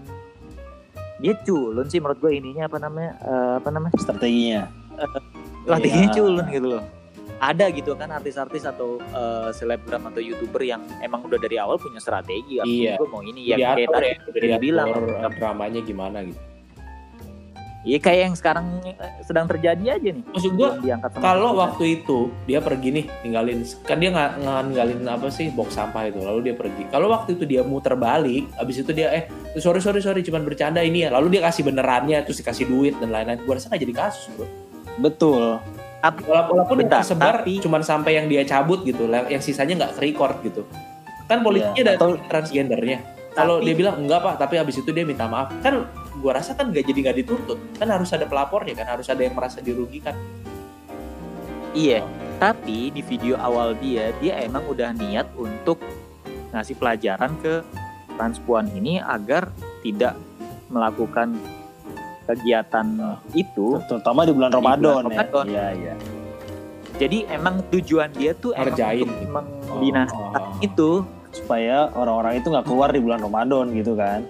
[1.20, 3.94] dia culun sih menurut gue ininya apa namanya eh, apa namanya?
[4.00, 4.62] Strateginya.
[5.68, 6.16] Strateginya Iya.
[6.16, 6.84] culun gitu loh
[7.40, 11.96] ada gitu kan artis-artis atau eh, selebgram atau youtuber yang emang udah dari awal punya
[11.96, 12.94] strategi Iya.
[12.94, 14.86] gue mau ini ya Diatur kayak tadi ya, udah dibilang.
[14.92, 16.40] eh, dramanya gimana gitu.
[17.80, 18.92] iya kayak yang sekarang eh,
[19.24, 20.20] sedang terjadi aja nih.
[20.28, 25.26] Maksud sama kalau waktu itu dia pergi nih ninggalin kan dia nggak nggak ninggalin apa
[25.32, 26.84] sih box sampah itu lalu dia pergi.
[26.92, 29.24] Kalau waktu itu dia muter balik abis itu dia eh
[29.56, 33.08] sorry sorry sorry cuman bercanda ini ya lalu dia kasih benerannya terus dikasih duit dan
[33.08, 33.40] lain-lain.
[33.48, 34.44] Gua rasa nggak jadi kasus bro.
[35.00, 35.56] Betul
[36.00, 40.00] Tapi- walaupun Bentar, tersebar tapi- cuman sampai yang dia cabut gitu lah yang sisanya nggak
[40.00, 40.64] record gitu.
[41.28, 42.98] Kan politiknya Iya, dari transgendernya.
[43.30, 45.52] Kalau dia bilang enggak pak tapi abis itu dia minta maaf.
[45.62, 45.86] Kan
[46.18, 47.58] gua rasa kan nggak jadi nggak dituntut.
[47.78, 50.16] Kan harus ada pelapornya kan harus ada yang merasa dirugikan.
[51.76, 52.02] Iya
[52.40, 55.76] tapi di video awal dia dia emang udah niat untuk
[56.56, 57.60] ngasih pelajaran ke
[58.16, 59.52] transpuan ini agar
[59.84, 60.16] tidak
[60.72, 61.36] melakukan
[62.24, 62.86] kegiatan
[63.32, 65.44] itu terutama di bulan Di bulan Ramadan Ramadan.
[65.46, 65.94] ya iya iya
[66.96, 69.28] jadi emang tujuan dia tuh emang untuk
[69.66, 70.58] membinasakan Oh.
[70.60, 70.90] itu
[71.30, 74.20] supaya orang-orang itu nggak keluar di bulan Ramadan gitu kan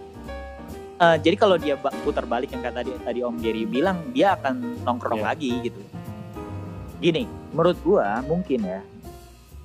[1.01, 4.85] Eh, jadi kalau dia putar balik yang kata tadi tadi Om Gary bilang dia akan
[4.85, 5.27] nongkrong Iya.
[5.27, 5.81] lagi gitu.
[7.01, 8.85] Gini, menurut gua mungkin ya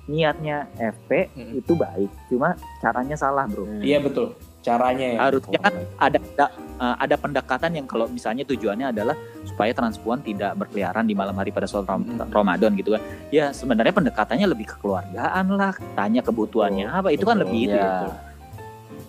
[0.06, 1.60] niatnya FP Mm-mm.
[1.60, 3.68] itu baik, cuma caranya salah bro.
[3.78, 4.32] Iya betul.
[4.66, 5.18] Caranya ya.
[5.22, 9.14] Harusnya kan ada ada, eh, ada pendekatan yang kalau misalnya tujuannya adalah
[9.46, 12.26] supaya transpuan tidak berkeliaran di malam hari pada saat Mm-mm.
[12.34, 13.02] Ramadan gitu kan.
[13.30, 17.46] Ya sebenarnya pendekatannya lebih kekeluargaan lah, tanya kebutuhannya apa itu kan betul.
[17.46, 17.78] lebih itu.
[17.78, 18.24] Iya.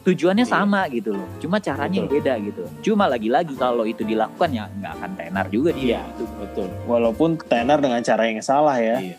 [0.08, 0.54] Tujuannya Iya.
[0.56, 1.28] sama gitu loh.
[1.43, 2.24] Cuma caranya yang Betul.
[2.24, 2.63] beda gitu.
[2.80, 6.00] Cuma lagi-lagi kalau itu dilakukan ya nggak akan tenar juga dia.
[6.00, 6.02] Iya,
[6.39, 6.67] betul.
[6.88, 9.17] walaupun tenar dengan cara yang salah ya Iya.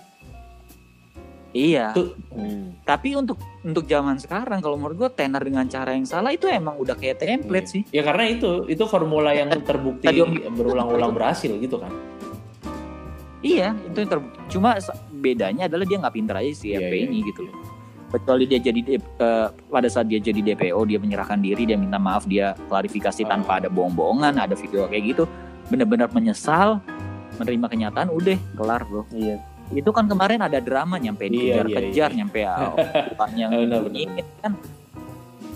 [1.48, 1.96] Iya.
[1.96, 2.12] Tuh.
[2.28, 2.76] Hmm.
[2.84, 6.76] Tapi untuk untuk zaman sekarang kalau menurut gua tenar dengan cara yang salah itu emang
[6.76, 7.72] udah kayak template Iya.
[7.72, 7.82] sih.
[7.88, 10.08] Ya karena itu itu formula yang terbukti
[10.52, 11.92] berulang-ulang berhasil gitu kan.
[13.38, 14.36] Iya, itu yang terbukti.
[14.50, 14.76] Cuma
[15.14, 17.28] bedanya adalah dia nggak pinter aja si FP iya, ini iya.
[17.32, 17.54] gitu loh.
[18.08, 22.24] Kecuali dia jadi eh, pada saat dia jadi DPO dia menyerahkan diri, dia minta maaf,
[22.24, 23.36] dia klarifikasi Ah.
[23.36, 25.24] tanpa ada bohong-bohongan, ada video kayak gitu,
[25.68, 26.80] benar-benar menyesal,
[27.36, 29.04] menerima kenyataan, udah kelar bro.
[29.12, 29.36] iya
[29.70, 32.72] Itu kan kemarin ada drama nyampe Iya, dikejar-kejar, iya, nyampe ah,
[33.12, 34.00] bapaknya Benar, benar.
[34.00, 34.52] ini kan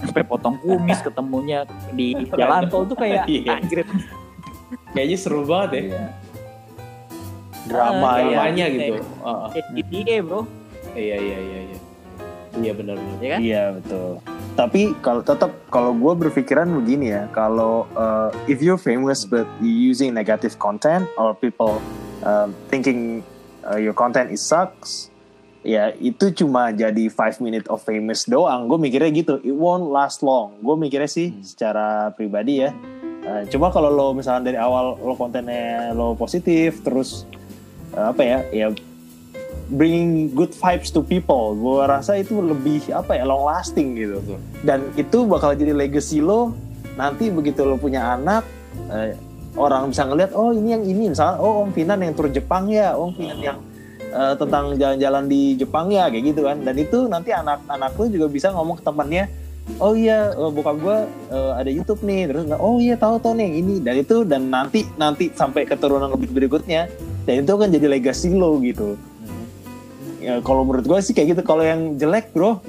[0.02, 1.62] sampai potong kumis ketemunya
[1.94, 3.56] di jalan tol tuh kayak Iya.
[3.56, 3.86] anjir
[4.92, 5.82] Kayaknya seru banget ya.
[5.82, 6.04] iya
[7.62, 8.74] drama Ah, ya Dramanya iya.
[8.74, 8.94] gitu.
[9.22, 9.48] Oh, oh.
[9.54, 10.40] GTA bro
[10.92, 11.78] Iya iya iya iya.
[12.52, 13.16] Iya benar benar.
[13.16, 14.10] ya kan Iya betul.
[14.52, 19.72] Tapi kalau tetap kalau gue berpikiran begini ya, kalau uh, if you're famous but you
[19.72, 21.80] using negative content or people
[22.20, 23.24] um, thinking
[23.66, 25.10] uh, your content is sucks,
[25.62, 28.66] ya itu cuma jadi five minute of famous doang.
[28.66, 30.58] Gue mikirnya gitu, it won't last long.
[30.60, 31.42] Gue mikirnya sih Hmm.
[31.42, 32.70] secara pribadi ya.
[33.22, 37.22] Uh, cuma kalau lo misalnya dari awal lo kontennya lo positif, terus
[37.94, 38.66] uh, apa ya, ya
[39.72, 44.20] bringing good vibes to people gue rasa itu lebih apa ya long lasting gitu
[44.68, 46.52] dan itu bakal jadi legacy lo
[47.00, 48.44] nanti begitu lo punya anak
[48.92, 49.16] eh,
[49.56, 52.96] orang bisa ngeliat oh ini yang ini misalnya oh Om Finan yang tur Jepang ya
[52.96, 53.58] Om Finan yang
[54.12, 56.56] eh, tentang jalan-jalan di Jepang ya kayak gitu kan.
[56.64, 59.24] Dan itu nanti anak-anak lo juga bisa ngomong ke temannya
[59.78, 60.96] oh iya eh, bokap gue
[61.32, 62.32] eh, ada YouTube nih.
[62.32, 63.74] Terus oh iya tahu tahu nih yang ini.
[63.84, 66.88] Dan itu dan nanti nanti sampai keturunan lebih berikutnya
[67.28, 68.96] dan itu kan jadi legacy lo gitu.
[70.22, 71.42] Ya kalau menurut gue sih kayak gitu.
[71.44, 72.62] Kalau yang jelek bro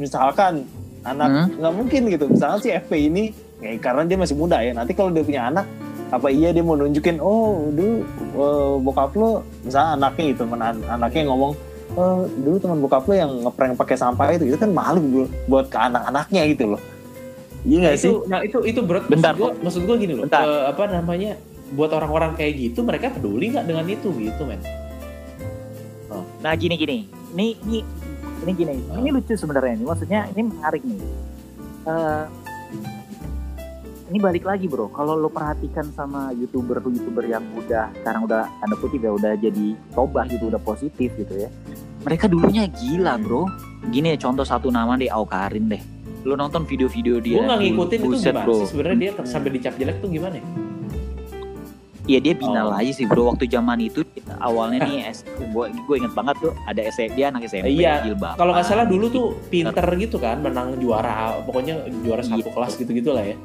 [0.00, 0.64] misalkan
[1.04, 1.60] anak Hmm.
[1.60, 2.24] nggak mungkin gitu.
[2.30, 5.66] Misalkan si FP ini ya, karena dia masih muda ya nanti kalau dia punya anak
[6.12, 8.04] apa iya dia mau nunjukin oh dulu
[8.36, 9.30] eh, bokap lo
[9.64, 11.52] misalnya anaknya gitu teman an- anaknya ngomong
[11.92, 15.66] oh dulu teman bokap lo yang ngeprank pakai sampah itu itu kan malu bro buat
[15.66, 16.80] ke anak-anaknya gitu loh
[17.64, 20.12] iya Nah, nggak sih itu nah itu itu bro Bentar, maksud gue maksud gue gini
[20.14, 20.44] loh Bentar.
[20.44, 21.32] eh, apa namanya
[21.72, 24.60] buat orang-orang kayak gitu mereka peduli nggak dengan itu gitu men
[26.42, 27.80] Nah gini gini, ini ini
[28.42, 28.98] ini gini, Ah.
[28.98, 29.86] ini lucu sebenarnya nih.
[29.86, 30.98] Maksudnya ini menarik nih.
[31.86, 32.22] Eh,
[34.08, 38.76] ini balik lagi bro, kalau lo perhatikan sama youtuber youtuber yang udah sekarang udah tanda
[38.76, 41.48] kutip ya udah jadi tobat gitu, udah positif gitu ya.
[42.02, 43.46] Mereka dulunya gila bro.
[43.88, 45.82] Gini ya contoh satu nama deh Aukarin deh.
[46.22, 47.34] Lo nonton video-video dia.
[47.34, 48.54] gue nggak ngikutin itu gimana bro.
[48.56, 50.46] sih sebenarnya dia sampai dicap jelek tuh gimana ya
[52.02, 52.78] Iya dia binal Oh.
[52.78, 53.30] aja sih bro.
[53.30, 54.02] Waktu zaman itu
[54.38, 58.34] awalnya nih, S, gue gue inget banget tuh ada SMP dia anak SMP Iya, jilbaban.
[58.34, 62.50] kalau nggak salah dulu tuh pinter gitu kan menang juara pokoknya juara satu Iya.
[62.50, 63.36] kelas gitu-gitu lah ya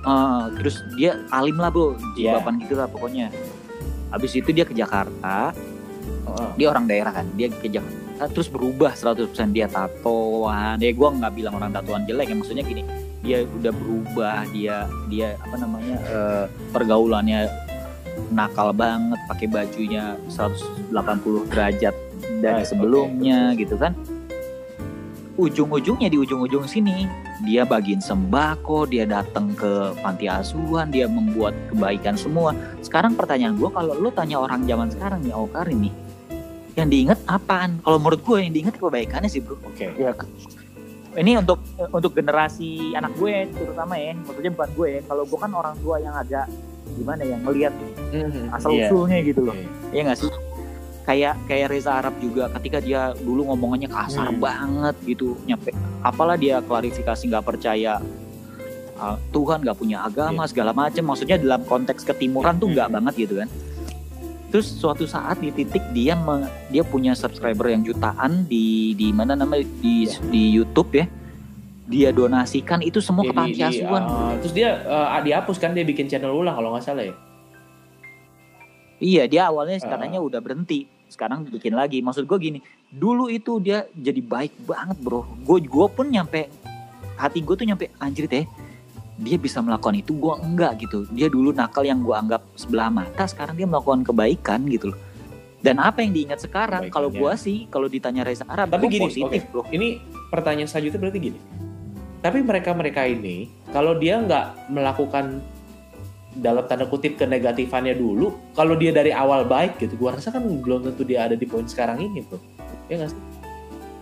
[0.00, 2.40] Ah, terus dia alim lah bro, Iya.
[2.40, 3.28] jilbaban gitu lah pokoknya.
[4.08, 6.50] Habis itu dia ke Jakarta, Heeh.
[6.56, 8.00] dia orang daerah kan, dia ke Jakarta
[8.32, 10.76] terus berubah 100% dia tatoan.
[10.76, 12.84] Ya gue nggak bilang orang tatoan jelek ya, maksudnya gini,
[13.24, 17.48] dia udah berubah, dia dia apa namanya eh, pergaulannya
[18.28, 21.94] nakal banget, pakai bajunya 180 derajat
[22.44, 23.96] dari Right, sebelumnya gitu kan.
[25.40, 27.08] Ujung-ujungnya di ujung-ujung sini
[27.40, 32.52] dia bagiin sembako, dia datang ke panti asuhan, dia membuat kebaikan semua.
[32.80, 35.94] Sekarang pertanyaan gue kalau lo tanya orang zaman sekarang nih, Aukarin nih,
[36.76, 37.80] yang diinget apaan?
[37.80, 39.56] Kalau menurut gue yang diinget kebaikannya sih bro.
[39.58, 40.12] oke ya
[41.10, 41.58] Ini untuk
[41.90, 44.88] untuk generasi anak gue terutama ya, maksudnya bukan gue.
[44.94, 45.00] ya.
[45.02, 46.46] Kalau gue kan orang tua yang agak
[46.94, 47.74] gimana ya ngelihat
[48.14, 48.54] Mhm.
[48.54, 48.86] asal Iya.
[48.86, 49.54] usulnya gitu loh.
[49.54, 49.66] Oke.
[49.90, 50.30] Iya nggak sih?
[51.10, 54.38] Kayak kayak Reza Arab juga ketika dia dulu ngomongannya kasar Hmm.
[54.38, 57.98] banget gitu, nyampe apalah dia klarifikasi nggak percaya
[58.94, 61.02] uh, Tuhan nggak punya agama segala macam.
[61.04, 62.96] Maksudnya dalam konteks ketimuran tuh nggak Hmm.
[63.02, 63.50] banget gitu kan.
[64.50, 69.34] Terus suatu saat di titik dia me- dia punya subscriber yang jutaan di di mana
[69.34, 70.14] namanya di Iya.
[70.24, 71.06] di YouTube ya.
[71.86, 74.02] Dia donasikan itu semua ke Jadi, panti asuhan.
[74.04, 77.14] uh, terus dia uh, dihapus kan dia bikin channel ulang kalau nggak salah ya
[79.00, 79.90] Iya, dia awalnya Ah.
[79.90, 80.84] katanya udah berhenti.
[81.10, 81.98] Sekarang bikin lagi.
[82.00, 85.26] Maksud gue gini, dulu itu dia jadi baik banget, Bro.
[85.42, 86.46] Gue gue pun nyampe
[87.18, 88.46] hati gue tuh nyampe anjir teh.
[89.20, 91.04] Dia bisa melakukan itu, gue enggak gitu.
[91.12, 94.98] Dia dulu nakal yang gue anggap sebelah mata, sekarang dia melakukan kebaikan gitu loh.
[95.60, 96.88] Dan apa yang diingat sekarang?
[96.88, 99.68] Kalau gue sih, kalau ditanya Reza Arab, Tapi gini, positif, Bro.
[99.68, 100.00] ini
[100.32, 101.40] pertanyaan selanjutnya berarti gini
[102.20, 105.40] tapi mereka mereka ini kalau dia nggak melakukan
[106.32, 110.84] dalam tanda kutip kenegatifannya dulu kalau dia dari awal baik gitu gua rasa kan belum
[110.84, 112.38] tentu dia ada di poin sekarang ini bro
[112.86, 113.20] ya nggak sih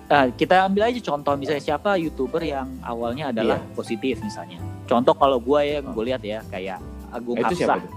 [0.09, 4.57] Nah, kita ambil aja contoh misalnya siapa youtuber yang awalnya adalah positif misalnya.
[4.89, 6.81] Contoh kalau gue ya, gue lihat ya kayak
[7.13, 7.85] Agung itu siapa Hafsah.
[7.85, 7.93] tuh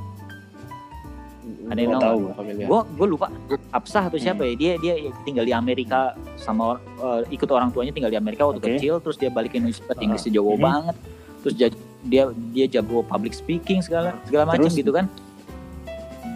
[1.65, 2.19] Ada yang Gua tahu?
[2.43, 3.27] gue gue lupa
[3.71, 8.11] Absah atau siapa ya dia dia tinggal di Amerika sama eh, ikut orang tuanya tinggal
[8.11, 8.75] di Amerika waktu Oke.
[8.75, 9.95] kecil terus dia balik ke Indonesia Ah.
[9.97, 10.61] Inggrisnya jago Mhm.
[10.61, 10.95] banget
[11.41, 15.05] terus ja- dia dia jago public speaking segala segala macam gitu kan.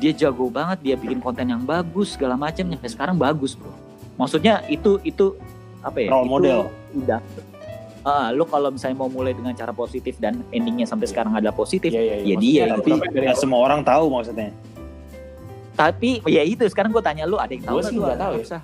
[0.03, 3.71] Dia jago banget dia bikin konten yang bagus segala macam sampai sekarang bagus bro.
[4.19, 5.35] Maksudnya itu itu
[5.81, 6.59] apa ya Role itu model.
[6.97, 7.19] udah.
[8.05, 11.89] Ah, lu kalau misalnya mau mulai dengan cara positif dan endingnya sampai sekarang adalah positif,
[11.89, 12.21] iya.
[12.21, 14.53] ya dia tapi nggak semua orang tahu maksudnya.
[15.73, 18.59] Tapi ya itu sekarang gue tanya lu ada yang tahu Gua sih nggak tahu ya.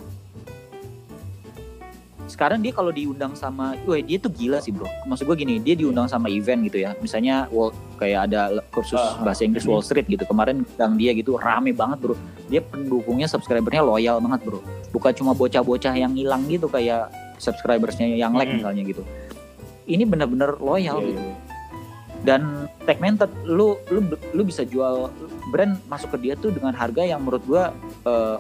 [2.32, 4.88] Sekarang dia kalau diundang sama, wah dia tuh gila sih bro.
[5.04, 6.96] Maksud gue gini, dia diundang sama event gitu ya.
[7.04, 10.24] Misalnya wall, kayak ada kursus Ah, bahasa Inggris Wall Street gitu.
[10.24, 12.16] Kemarin undang dia gitu rame banget bro.
[12.48, 14.64] Dia pendukungnya subscribernya loyal banget bro.
[14.96, 18.64] Bukan cuma bocah-bocah yang hilang gitu kayak subscribersnya yang like Mm-mm.
[18.64, 19.04] misalnya gitu.
[19.84, 21.36] Ini bener-bener loyal Iya, gitu iya.
[22.22, 22.42] dan
[22.86, 25.10] segmented lu lu lu bisa jual
[25.50, 27.74] brand masuk ke dia tuh dengan harga yang menurut gua
[28.06, 28.38] eh,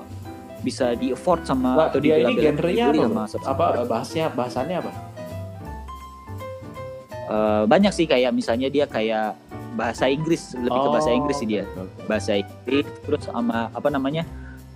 [0.62, 4.92] bisa di afford sama Nah, atau dia ini genrenya apa, sama apa bahasnya bahasannya apa
[7.24, 9.40] Eh, banyak sih kayak misalnya dia kayak
[9.72, 12.04] bahasa Inggris lebih ke bahasa Oh, Inggris sih dia oke, oke.
[12.04, 14.28] bahasa Inggris terus sama apa namanya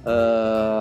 [0.02, 0.80] eh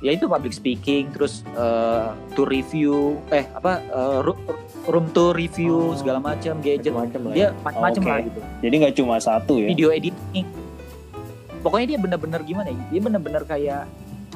[0.00, 3.82] ya itu public speaking terus eh, to review eh apa
[4.22, 4.38] ru-
[4.86, 5.98] room to review Oh.
[5.98, 7.34] segala macam gadget Macam-macam lah.
[7.34, 7.48] dia ya.
[7.60, 8.08] macam-macam Oke.
[8.08, 9.66] lah gitu Jadi nggak cuma satu ya.
[9.68, 10.46] video editing
[11.60, 13.84] pokoknya dia bener-bener gimana ya dia bener-bener kayak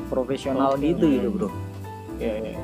[0.07, 1.49] profesional Oke, gitu gitu bro
[2.15, 2.59] Iya, iya.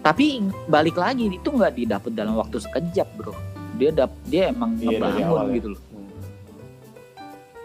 [0.00, 3.34] tapi balik lagi itu nggak didapat dalam waktu sekejap bro
[3.74, 5.54] dia dap dia emang dari ngebangun awal ya.
[5.58, 6.06] gitu loh Hmm.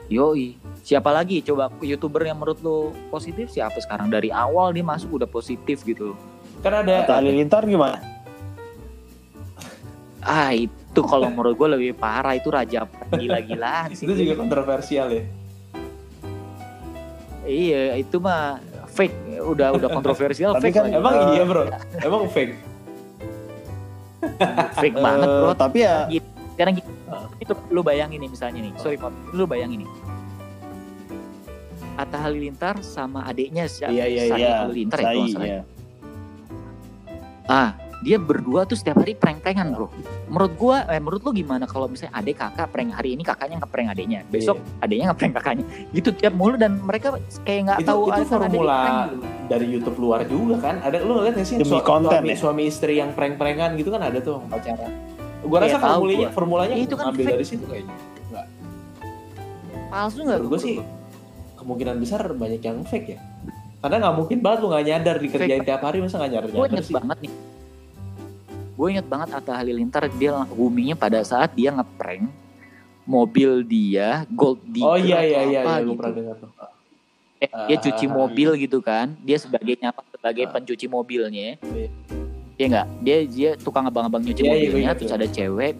[0.08, 0.48] yoi
[0.82, 2.78] siapa lagi coba youtuber yang menurut lo
[3.10, 6.20] positif siapa sekarang dari awal dia masuk udah positif gitu loh.
[6.62, 7.98] Kan ada Atta Halilintar gimana?
[10.22, 15.24] ah itu kalau menurut gue lebih parah itu raja gila-gilaan sih itu juga kontroversial ya.
[17.46, 20.96] Iya itu mah fake udah udah kontroversial fake kan lagi.
[20.96, 21.64] Emang Eh, iya, Bro.
[22.08, 22.54] Emang fake.
[24.74, 25.96] fake banget bro Eh, Tapi ya
[26.52, 26.88] sekarang gini,
[27.38, 29.90] itu lu bayangin nih misalnya nih sorry Pap, lu bayangin nih
[31.96, 34.54] Atta Halilintar sama adiknya siapa Iya, iya, iya.
[34.64, 35.48] Halilintar ya kalau salah.
[35.48, 35.62] ya.
[37.46, 37.70] ah
[38.06, 39.90] dia berdua tuh setiap hari prank-prankan bro
[40.30, 43.90] menurut gua eh menurut lu gimana kalau misalnya adik kakak prank hari ini kakaknya ngeprank
[43.90, 48.30] adiknya besok adiknya ngeprank kakaknya gitu tiap mulu dan mereka kayak nggak tahu itu adiknya
[48.30, 48.78] formula
[49.10, 49.18] gitu.
[49.46, 50.76] Dari YouTube luar juga kan.
[50.80, 52.36] Ada lu ngeliat gak sih Demi sua- konten suami, ya?
[52.36, 54.90] suami istri yang prank-prankan gitu kan ada tuh pacaran.
[55.42, 56.30] Gua Iya, rasa tahu formulanya gua.
[56.32, 57.34] formulanya Itu kan ambil fake.
[57.34, 57.94] dari situ kayaknya.
[59.88, 60.76] palsu nggak gue sih
[61.56, 63.20] kemungkinan besar banyak yang fake ya.
[63.80, 66.74] Karena nggak mungkin banget lu nggak nyadar dikerjain tiap hari masa nggak nyadar gue nyadar
[66.74, 66.96] inget sih.
[66.96, 67.32] banget nih
[68.76, 72.28] gue inget banget Atta Halilintar dia boomingnya pada saat dia ngeprank
[73.04, 75.96] mobil dia gold digger Oh iya iya iya, apa iya gue gitu.
[75.96, 76.50] pernah dengar tuh.
[77.38, 80.52] Eh, dia cuci ah, mobil gitu kan dia sebagai nyapa sebagai Ah.
[80.52, 81.88] pencuci mobilnya Iya.
[82.56, 85.72] Iya enggak dia dia tukang abang-abang nyuci Iya, iya, mobilnya ingat terus ada cewek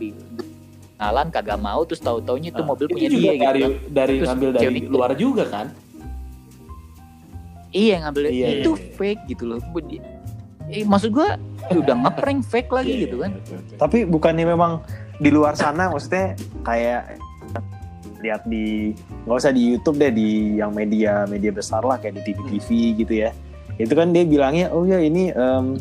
[0.96, 4.14] kenalan kagak mau terus tahu taunya itu Ah, mobil punya juga dia dari gitu dari
[4.14, 5.68] Terus ngambil dari cewek- luar juga kan.
[7.70, 8.94] iya ngambil Iya, itu iya, iya.
[8.94, 9.60] fake gitu loh
[10.72, 11.38] eh, maksud gua
[11.74, 13.76] udah ngeprank fake lagi Iya, gitu iya, kan oke, oke.
[13.82, 14.72] tapi bukannya memang
[15.18, 17.18] di luar sana maksudnya kayak
[18.26, 18.96] lihat di
[19.30, 22.68] nggak usah di YouTube deh di yang media media besar lah kayak di TV TV
[23.06, 23.30] gitu ya.
[23.78, 25.78] Itu kan dia bilangnya oh ya ini em,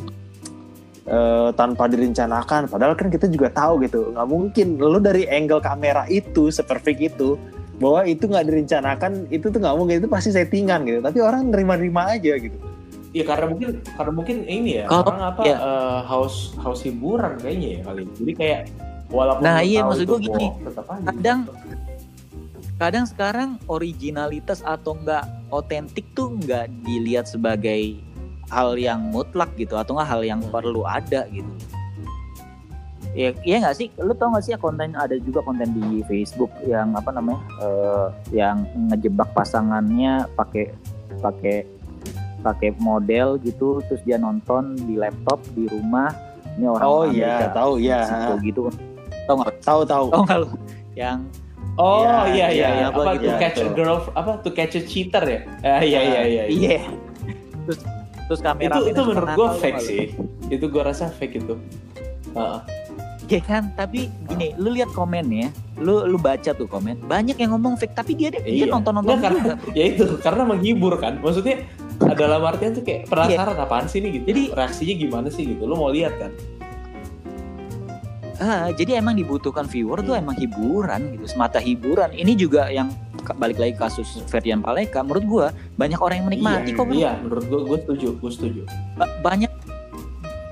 [1.09, 2.69] eh, tanpa direncanakan.
[2.69, 4.77] Padahal kan kita juga tahu gitu nggak mungkin.
[4.77, 7.41] Lo dari angle kamera itu seperfect itu
[7.81, 9.95] bahwa itu nggak direncanakan itu tuh nggak mungkin.
[10.05, 11.01] Itu pasti settingan gitu.
[11.01, 12.74] Tapi orang nerima-nerima aja gitu
[13.15, 15.57] Iya karena mungkin karena mungkin ini ya Kalau- orang apa iya.
[15.57, 18.03] eh, haus haus hiburan kayaknya ya kali.
[18.19, 18.61] Jadi kayak
[19.07, 20.47] walaupun Nah, iya, maksud gua gini,
[21.07, 21.41] kadang
[22.75, 25.23] kadang sekarang originalitas atau enggak
[25.55, 28.03] otentik tuh enggak dilihat sebagai
[28.51, 31.47] hal yang mutlak gitu atau enggak hal yang perlu ada gitu.
[33.15, 33.95] Ya, iya nggak sih?
[33.95, 37.39] Lu tau nggak sih ya konten ada juga konten di Facebook yang apa namanya?
[37.63, 40.75] eh, yang ngejebak pasangannya pakai
[41.23, 41.63] pakai
[42.45, 46.13] pakai model gitu terus dia nonton di laptop di rumah
[46.55, 48.05] ini orang Oh, iya, tahu, iya.
[48.05, 48.61] Meksiko gitu
[49.25, 50.49] tau nggak tahu tahu nggak lu
[50.95, 51.25] yang
[51.75, 52.87] Oh Iya, iya iya, iya, iya.
[52.87, 53.27] apa gitu.
[53.27, 53.75] to Iya, catch a betul.
[53.75, 55.41] girl apa to catch a cheater ya?
[55.67, 56.43] Ah, iya iya iya.
[56.47, 56.79] Iya.
[57.67, 57.79] Terus
[58.25, 60.03] terus kamera Itu itu menurut gue fake sih.
[60.47, 61.59] Itu gue rasa fake itu.
[62.31, 62.61] Heeh.
[63.25, 67.75] Iya kan, tapi gini, lu lihat komennya, lu lu baca tuh komen, banyak yang ngomong
[67.75, 68.71] fake, tapi dia dia Iya.
[68.71, 69.53] nonton-nonton Nggak, juga.
[69.59, 71.19] karena, ya itu karena menghibur kan.
[71.19, 71.65] Maksudnya
[72.01, 74.25] dalam artian tuh kayak penasaran apaan sih nih gitu.
[74.35, 75.63] Jadi- reaksinya gimana sih gitu.
[75.67, 76.33] Lu mau lihat kan?
[78.43, 82.11] Ah, jadi emang dibutuhkan viewer tuh emang hiburan gitu, semata hiburan.
[82.11, 82.91] Ini juga yang
[83.39, 85.47] balik lagi kasus Ferdian Paleka, menurut gua
[85.79, 86.85] banyak orang yang menikmati iya, kok.
[86.91, 88.61] Iya, menurut gue gue setuju, gue setuju.
[88.99, 89.53] Ba- banyak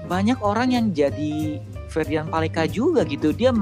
[0.09, 1.59] banyak orang yang jadi
[1.90, 3.35] Ferdian Paleka juga gitu.
[3.35, 3.52] Dia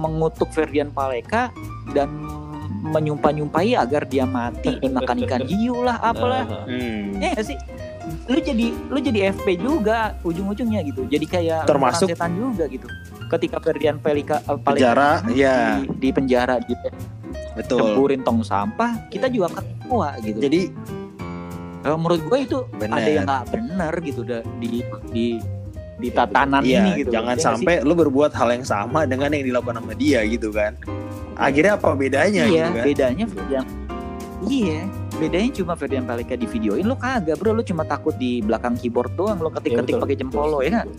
[0.00, 1.54] mengutuk Ferdian Paleka
[1.94, 2.10] dan
[2.82, 6.64] menyumpah-nyumpahi agar dia mati makan ikan hiu lah apalah.
[6.64, 7.16] Hmm.
[7.16, 7.56] Ya sih?
[8.26, 11.04] Lu jadi lu jadi FP juga ujung-ujungnya gitu.
[11.06, 12.88] Jadi kayak Termasuk- setan juga gitu.
[13.28, 16.74] Ketika Ferdian Paleka, eh, Paleka penjara ya di, di penjara di
[17.52, 20.38] betul cemburin tong sampah, kita juga ketawa gitu.
[20.40, 20.60] jadi
[21.80, 22.92] Eh, menurut gue itu Bener.
[22.92, 24.20] ada yang nggak benar gitu
[24.60, 25.24] di di
[25.96, 27.10] di tatanan Iya, ini gitu.
[27.12, 30.76] jangan Ya sampai lu berbuat hal yang sama dengan yang dilakukan sama dia gitu kan.
[31.40, 32.44] Akhirnya apa bedanya?
[32.44, 32.84] Iya, gitu kan?
[32.84, 33.64] bedanya Ferdian.
[34.44, 34.80] Iya,
[35.16, 39.12] bedanya cuma Ferdian Paleka di videoin lu kagak bro, lu cuma takut di belakang keyboard
[39.16, 40.96] doang, lu ketik-ketik betul, pakai jempol lo ya betul.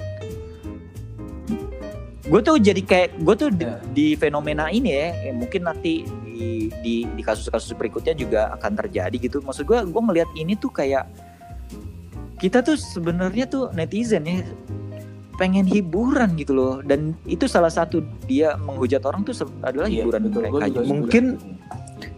[2.31, 3.75] Gue tuh jadi kayak gue tuh di, Ya.
[3.91, 9.17] di fenomena ini ya, ya, mungkin nanti di di di kasus-kasus berikutnya juga akan terjadi
[9.19, 9.43] gitu.
[9.43, 11.11] Maksud gue, gue ngelihat ini tuh kayak
[12.39, 14.41] kita tuh sebenarnya tuh netizen ya
[15.39, 16.73] pengen hiburan gitu loh.
[16.83, 20.41] Dan itu salah satu dia menghujat orang tuh adalah Iya, hiburan betul.
[20.47, 20.87] mereka juga.
[20.87, 21.37] Mungkin-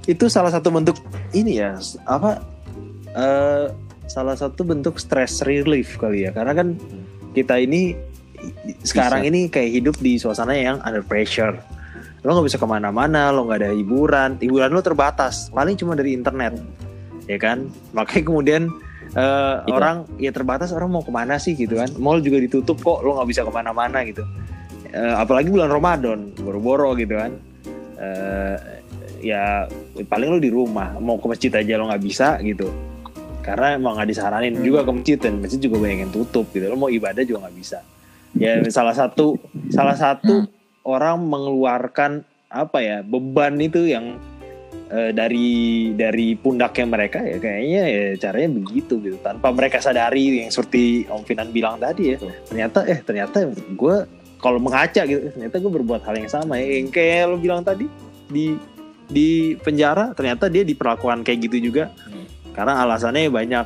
[0.03, 0.99] Itu salah satu bentuk
[1.31, 2.43] ini ya, apa
[3.15, 3.67] eh,
[4.07, 6.35] salah satu bentuk stress relief kali ya.
[6.35, 6.75] Karena kan
[7.31, 7.95] kita ini
[8.83, 11.55] sekarang ini kayak hidup di suasana yang under pressure.
[12.23, 14.39] Lo nggak bisa ke mana-mana lo nggak ada hiburan.
[14.39, 16.55] Hiburan lo terbatas paling cuma dari internet.
[17.27, 17.71] Ya kan?
[17.95, 18.61] Makanya kemudian
[19.11, 19.73] eh, Iya.
[19.75, 21.91] orang ya terbatas orang mau ke mana sih gitu kan.
[21.99, 24.23] Mall juga ditutup kok lo nggak bisa ke mana-mana gitu.
[24.93, 27.31] Eh, apalagi bulan Ramadan boro-boro gitu kan.
[27.99, 28.57] Eh,
[29.23, 29.65] ya
[30.05, 32.67] paling lo di rumah mau ke masjid aja lo nggak bisa gitu.
[33.43, 34.55] Karena emang nggak disaranin.
[34.55, 34.63] Hmm.
[34.63, 36.65] juga ke masjid dan masjid juga banyak yang tutup gitu.
[36.67, 37.79] Lo mau ibadah juga nggak bisa.
[38.33, 39.37] Ya salah satu
[39.69, 40.47] salah satu
[40.83, 44.17] orang mengeluarkan apa ya beban itu yang
[44.93, 45.49] eh, dari
[45.97, 51.25] dari pundaknya mereka ya kayaknya ya caranya begitu gitu tanpa mereka sadari yang seperti Om
[51.25, 52.31] Finan bilang tadi ya Betul.
[52.45, 53.95] ternyata eh ternyata gue
[54.37, 57.89] kalau mengaca gitu ternyata gue berbuat hal yang sama ya yang kayak lo bilang tadi
[58.29, 58.53] di
[59.03, 62.25] di penjara ternyata dia diperlakukan kayak gitu juga Hmm.
[62.53, 63.65] karena alasannya banyak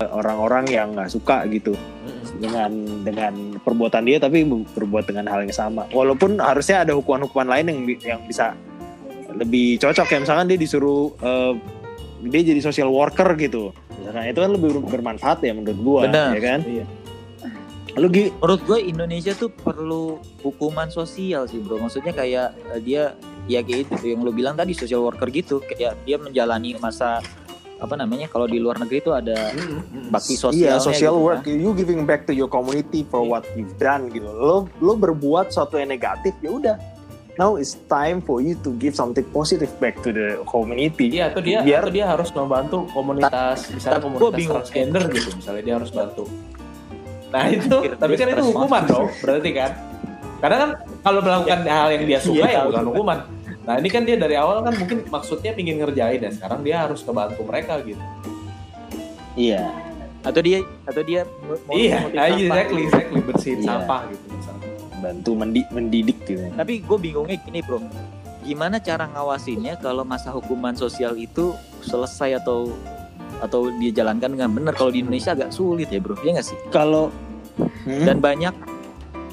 [0.00, 2.40] eh, orang-orang yang nggak suka gitu Mm-mm.
[2.40, 2.70] dengan
[3.04, 7.80] dengan perbuatan dia tapi berbuat dengan hal yang sama walaupun harusnya ada hukuman-hukuman lain yang
[8.16, 8.54] yang bisa
[9.36, 11.52] lebih cocok ya misalkan dia disuruh eh,
[12.26, 16.30] dia jadi social worker gitu misalkan itu kan lebih bermanfaat ya menurut gua Benar.
[16.36, 16.86] ya kan Iya.
[17.98, 23.02] lu Gi, menurut gue Indonesia tuh perlu hukuman sosial sih bro maksudnya kayak eh, dia
[23.50, 27.18] ya kayak itu yang lo bilang tadi social worker gitu kayak dia menjalani masa
[27.80, 30.12] apa namanya kalau di luar negeri tuh ada Mm-mm.
[30.12, 31.56] bakti sosialnya iya social gitu, work kan.
[31.56, 35.80] you giving back to your community for what you've done gitu lo lo berbuat sesuatu
[35.80, 36.76] yang negatif ya udah
[37.40, 41.40] now it's time for you to give something positive back to the community Iya, atau
[41.40, 44.56] dia Biar- atau dia harus membantu komunitas, misalnya komunitas bingung.
[44.60, 46.24] transgender gitu, misalnya dia harus bantu.
[47.30, 49.70] Nah itu, tapi kan itu hukuman dong, berarti kan?
[50.38, 52.68] Karena kan kalau melakukan hal yang dia suka Iya, ya tahu.
[52.68, 53.18] bukan hukuman.
[53.60, 57.00] Nah ini kan dia dari awal kan mungkin maksudnya pingin ngerjain dan sekarang dia harus
[57.00, 58.00] kebantu mereka gitu.
[59.32, 59.70] iya
[60.20, 61.24] atau dia atau dia
[61.64, 62.36] mau iya, nah, sampah.
[62.36, 63.68] exactly, exactly bersihin Iya.
[63.72, 64.26] sampah gitu
[65.00, 67.80] bantu mendi- mendidik gitu tapi gue bingungnya gini bro
[68.40, 72.72] gimana cara ngawasinnya kalau masa hukuman sosial itu selesai atau
[73.40, 77.08] atau dijalankan dengan benar kalau di Indonesia agak sulit ya bro ya nggak sih kalau
[77.82, 78.06] Hmm?
[78.06, 78.54] dan banyak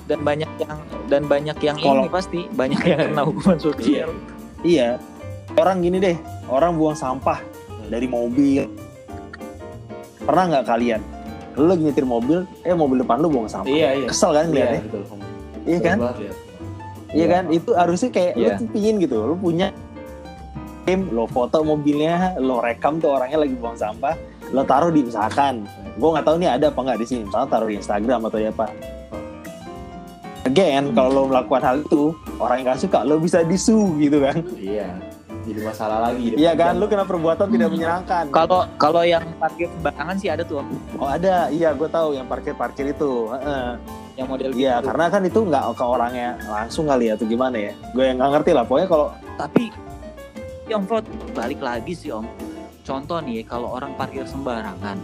[0.04, 4.10] dan banyak yang dan banyak yang Kalau- ini pasti banyak yang kena hukuman sosial
[4.60, 4.98] Iya.
[5.54, 7.40] Orang gini deh, orang buang sampah
[7.88, 8.68] dari mobil.
[10.20, 11.02] Pernah nggak kalian?
[11.56, 13.70] Lu lagi nyetir mobil, eh mobil depan lu buang sampah.
[13.70, 14.08] Iya, iya.
[14.08, 14.82] Kesel kan Iya, ngeliatnya?
[14.84, 15.04] betul.
[15.68, 15.98] Iya kan?
[16.00, 16.36] Lihat.
[17.12, 17.44] Iya kan?
[17.52, 18.56] Itu harusnya kayak lu Iya.
[18.58, 19.18] tuh pingin gitu.
[19.28, 19.76] Lu punya
[20.88, 24.16] game, lo foto mobilnya, lo rekam tuh orangnya lagi buang sampah,
[24.56, 25.68] lo taruh di misalkan.
[26.00, 27.22] Gue nggak tahu nih ada apa nggak di sini.
[27.28, 28.66] Misalnya taruh di Instagram atau di apa.
[30.48, 34.40] Again, kalau lo melakukan hal itu, orang yang gak suka, lo bisa disu gitu kan.
[34.56, 34.96] Iya.
[35.48, 36.36] Jadi masalah lagi.
[36.36, 36.76] Iya kan?
[36.76, 37.74] Lu kena perbuatan tidak Hmm.
[37.74, 38.24] menyenangkan.
[38.30, 40.60] kalau kalau yang parkir sembarangan sih ada tuh.
[40.96, 43.32] Oh ada, iya gue tahu yang parkir-parkir itu.
[43.32, 43.68] Heeh.
[44.18, 44.90] yang model Iya, gitu.
[44.90, 47.74] karena kan itu nggak ke orangnya langsung kali ya, atau gimana ya?
[47.94, 48.64] Gue yang nggak ngerti lah.
[48.66, 49.08] Pokoknya kalau
[49.38, 49.64] tapi
[50.66, 52.26] yang Frod balik lagi sih om
[52.82, 54.98] contoh nih kalau orang parkir sembarangan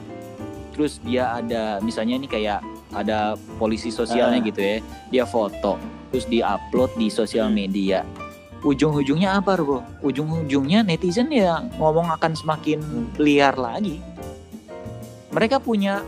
[0.72, 3.20] terus dia ada misalnya nih kayak ada
[3.56, 4.46] polisi sosialnya Ah.
[4.46, 4.78] gitu ya
[5.10, 5.78] dia foto
[6.10, 7.56] terus di upload di sosial Hmm.
[7.56, 8.02] media
[8.64, 12.80] ujung-ujungnya apa bro ujung-ujungnya netizen ya ngomong akan semakin
[13.20, 14.00] liar lagi
[15.32, 16.02] mereka punya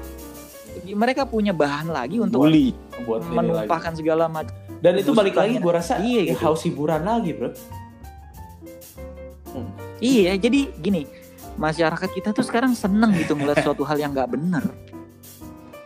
[0.84, 2.76] mereka punya bahan lagi untuk bully,
[3.08, 3.36] buat ini lagi.
[3.38, 6.46] menumpahkan segala macam Dan itu balik lagi gue rasa Iya, ya, gitu.
[6.46, 7.50] haus hiburan lagi bro.
[10.04, 11.08] Iya, jadi gini,
[11.56, 14.64] masyarakat kita tuh sekarang seneng gitu ngeliat suatu hal yang nggak bener.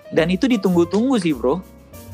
[0.10, 1.62] Dan itu ditunggu-tunggu sih bro.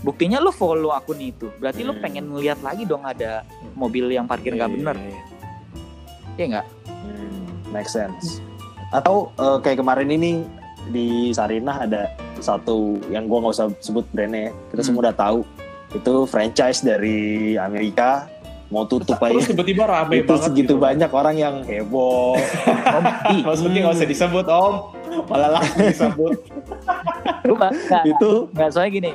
[0.05, 1.99] Buktinya lo follow akun itu, berarti lo Hmm.
[1.99, 3.41] pengen ngeliat lagi dong ada
[3.73, 5.23] mobil yang parkir nggak Iya, bener, iya, iya.
[6.35, 6.65] ya nggak?
[6.85, 8.37] Hmm, make sense.
[8.91, 10.45] Atau eh, kayak kemarin ini
[10.87, 14.51] di Sarinah ada satu yang gue nggak usah sebut brandnya, ya.
[14.69, 14.87] kita Hmm.
[14.87, 15.39] semua udah tahu.
[15.91, 17.19] Itu franchise dari
[17.57, 18.29] Amerika
[18.67, 19.53] mau tutup Terus aja.
[19.53, 20.81] tiba-tiba rame itu banget segitu gitu.
[20.81, 22.37] banyak orang yang heboh.
[22.67, 23.03] Om,
[23.41, 24.73] Maksudnya nggak usah disebut om,
[25.25, 26.33] malah langsung disebut.
[27.43, 27.55] lu
[28.03, 29.11] itu nggak soalnya gini.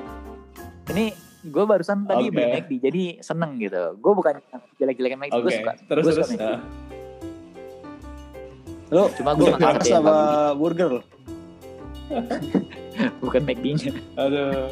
[0.88, 1.04] Ini
[1.40, 2.34] gue barusan tadi Oke.
[2.36, 3.96] beli McD, jadi seneng gitu.
[4.00, 4.40] Gue bukan
[4.76, 5.72] jelek-jelekan McD, Oke, gue suka.
[5.84, 6.30] terus Gua suka terus.
[6.32, 6.44] McD.
[6.44, 6.60] Nah,
[8.90, 10.24] lo Cuma gue makan babi,
[10.58, 11.02] burger lo?
[13.22, 13.92] bukan McD-nya.
[14.18, 14.68] aduh.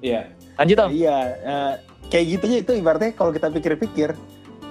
[0.00, 0.20] Iya.
[0.56, 0.88] Lanjut om.
[0.88, 1.72] Iya, eh,
[2.08, 4.16] kayak gitunya itu ibaratnya kalau kita pikir-pikir,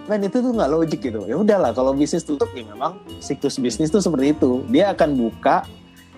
[0.10, 1.30] men itu tuh nggak logik gitu.
[1.30, 4.66] Ya udahlah, kalau bisnis tutup ya memang siklus bisnis tuh seperti itu.
[4.74, 5.66] Dia akan buka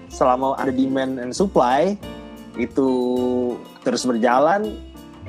[0.08, 2.00] selama ada demand and supply
[2.58, 2.90] itu
[3.86, 4.74] terus berjalan,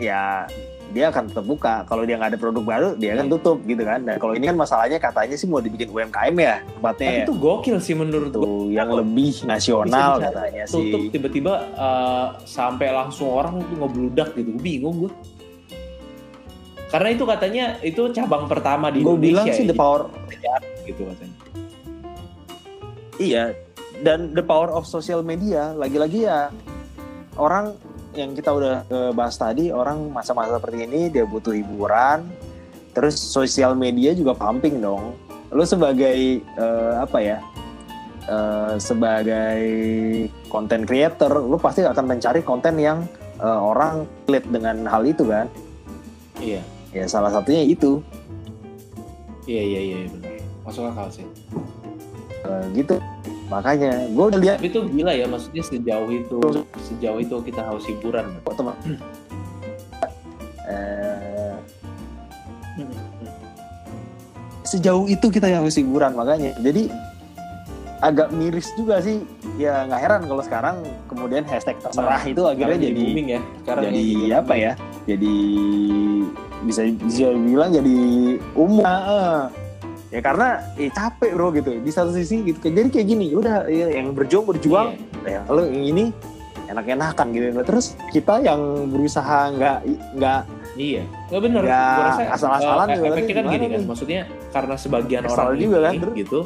[0.01, 0.49] ya
[0.89, 1.85] dia akan tetap buka.
[1.85, 4.01] Kalau dia nggak ada produk baru, dia akan tutup gitu kan.
[4.09, 7.09] Dan kalau ini kan masalahnya katanya sih mau dibikin UMKM ya tempatnya.
[7.12, 8.45] Tapi itu gokil sih menurut gue.
[8.45, 11.11] Tuh, yang lebih nasional Bisa-bisa katanya Tutup sih.
[11.12, 14.49] tiba-tiba eh, sampai langsung orang tuh ngebludak gitu.
[14.57, 15.12] Gue bingung gue.
[16.89, 19.29] Karena itu katanya itu cabang pertama di Gue Indonesia.
[19.29, 20.03] bilang sih ya, the power
[20.89, 21.37] gitu katanya.
[23.18, 23.45] Iya,
[24.01, 26.49] dan the power of social media lagi-lagi ya
[27.39, 27.78] orang
[28.12, 32.26] yang kita udah eh, bahas tadi orang masa-masa seperti ini dia butuh hiburan,
[32.93, 35.14] terus sosial media juga pumping dong.
[35.55, 37.39] Lu sebagai eh, apa ya?
[38.28, 39.62] eh, sebagai
[40.53, 43.07] content creator, lu pasti akan mencari konten yang
[43.41, 45.49] eh, orang klik dengan hal itu kan?
[46.43, 46.61] Iya.
[46.89, 48.01] Ya salah satunya itu,
[49.49, 50.32] Iya iya iya benar.
[50.68, 51.24] Masuk akal sih.
[52.45, 53.01] Eh, gitu.
[53.49, 54.57] Makanya gue udah lihat.
[54.61, 56.38] Tapi itu gila ya maksudnya sejauh itu
[56.84, 58.24] sejauh itu kita harus hiburan.
[58.44, 58.76] kok teman.
[60.68, 61.57] Eh,
[64.68, 66.53] sejauh itu kita harus hiburan makanya.
[66.61, 66.92] Jadi
[68.05, 69.24] agak miris juga sih.
[69.57, 70.76] Ya nggak heran kalau sekarang
[71.09, 73.40] kemudian hashtag terserah itu akhirnya Sekarang jadi booming ya.
[73.64, 74.72] Sekarang jadi jadi apa ya?
[75.09, 75.34] Jadi
[76.68, 77.99] bisa bisa bilang jadi
[78.53, 78.84] umum.
[78.84, 79.49] Ah,
[80.09, 80.49] ya karena
[80.81, 81.71] eh, capek bro gitu.
[81.81, 82.61] Di satu sisi gitu.
[82.61, 84.97] Jadi kayak gini udah ya, yang berjuang berjuang.
[85.25, 85.45] Iya.
[85.47, 86.05] ya lo yang ini
[86.69, 87.47] enak-enakan gitu.
[87.57, 89.79] Nah, terus kita yang berusaha nggak
[90.21, 90.41] nggak
[90.79, 91.65] Iya, nggak.
[91.67, 93.89] Ya, Gua rasa asal-asalan eh, juga efeknya kan gini kan, nih?
[93.91, 94.21] maksudnya
[94.55, 96.41] karena sebagian Kesal orang juga ini kan, gitu,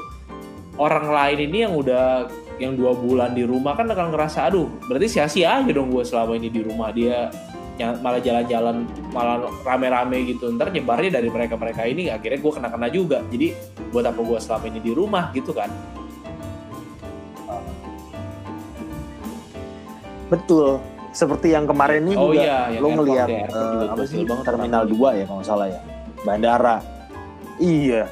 [0.81, 2.07] orang lain ini yang udah
[2.57, 6.33] yang dua bulan di rumah kan akan ngerasa, aduh, berarti sia-sia aja dong gue selama
[6.39, 6.89] ini di rumah.
[6.95, 7.29] Dia
[8.03, 10.53] malah jalan-jalan malah rame-rame gitu.
[10.55, 13.18] Ntar nyebarnya dari mereka-mereka ini akhirnya gue kena-kena juga.
[13.28, 13.57] Jadi
[13.91, 15.68] buat apa gue selama ini di rumah gitu kan?
[20.30, 20.80] Betul.
[21.12, 25.12] Seperti yang kemarin ini oh juga iya lo ngelihat juga apa sih terminal orang.
[25.12, 25.80] 2 ya kalau salah ya?
[26.24, 26.80] Bandara.
[27.61, 28.09] Iya.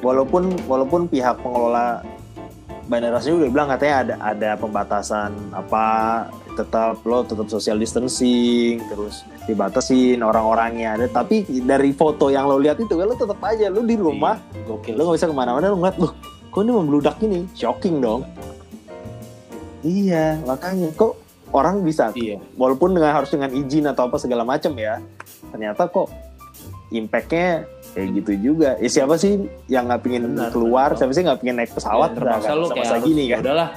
[0.00, 2.00] Walaupun walaupun pihak pengelola
[2.90, 5.86] bandara sendiri udah bilang katanya ada ada pembatasan apa
[6.58, 11.06] tetap lo tetap social distancing terus dibatasin orang-orangnya ada.
[11.06, 14.94] Tapi dari foto yang lo lihat itu lo tetap aja lo di rumah Iya, gokil
[14.98, 16.12] lo nggak bisa ke mana-mana lo ngeliat loh
[16.50, 17.46] kok ini membludak ini?
[17.54, 18.26] Shocking dong.
[19.86, 21.14] Iya makanya kok
[21.54, 22.42] orang bisa iya.
[22.58, 25.02] walaupun dengan harus dengan izin atau apa segala macam ya
[25.50, 26.10] ternyata kok
[26.90, 28.78] impactnya kayak gitu juga.
[28.78, 30.88] Ya siapa sih yang nggak pingin Benar, keluar?
[30.94, 30.98] benar.
[31.02, 32.10] siapa sih nggak pingin naik pesawat?
[32.12, 33.40] Ya, terpaksa kan, lu kayak harus, gini kan?
[33.42, 33.70] Udahlah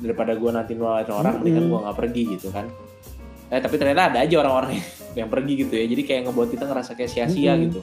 [0.00, 1.38] daripada gue nanti nularin orang Mm-mm.
[1.44, 2.66] mendingan gue nggak pergi gitu kan.
[3.50, 4.86] Eh tapi ternyata ada aja orang-orang yang,
[5.26, 5.84] yang pergi gitu ya.
[5.90, 7.64] Jadi kayak ngebuat kita ngerasa kayak sia-sia Mm-mm.
[7.68, 7.80] gitu.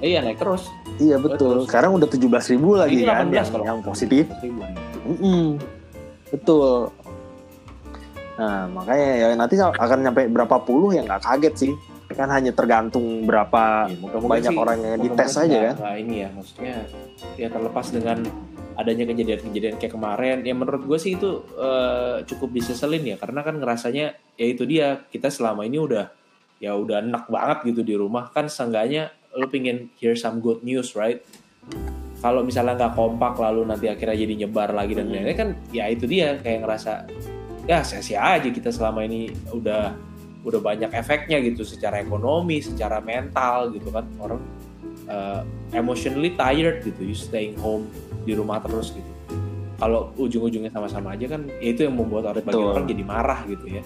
[0.00, 0.64] Eh, iya naik terus.
[1.00, 1.64] Iya betul.
[1.64, 1.68] Terus.
[1.68, 4.24] sekarang udah 17.000 ribu lagi Ini kan 18 yang, kalau yang positif.
[4.40, 4.70] 18.000-an.
[5.08, 5.44] Mm-mm.
[6.28, 6.92] betul.
[8.40, 11.72] Nah makanya ya nanti akan nyampe berapa puluh ya nggak kaget sih
[12.20, 15.74] kan hanya tergantung berapa Iya, moga-moga banyak sih- orang yang dites aja kan.
[15.76, 16.76] nggak ini ya maksudnya
[17.34, 18.18] ya terlepas dengan
[18.72, 23.56] adanya kejadian-kejadian kayak kemarin ya menurut gue sih itu eh, cukup diseselin ya karena kan
[23.56, 26.12] ngerasanya ya itu dia kita selama ini udah
[26.58, 28.28] ya udah enak banget gitu di rumah.
[28.28, 31.24] Kan seenggaknya lo pingin hear some good news right?
[32.18, 36.04] Kalau misalnya nggak kompak lalu nanti akhirnya jadi nyebar lagi dan lain-lain kan ya itu
[36.04, 36.92] dia kayak ngerasa
[37.64, 39.96] ya sia-sia aja kita selama ini udah
[40.40, 44.04] udah banyak efeknya gitu secara ekonomi secara mental gitu kan.
[44.16, 44.40] Orang
[45.06, 47.86] uh, emotionally tired gitu you staying home
[48.24, 49.10] di rumah terus gitu.
[49.80, 53.66] Kalau ujung-ujungnya sama-sama aja kan ya itu yang membuat orang bagi orang jadi marah gitu
[53.68, 53.82] ya.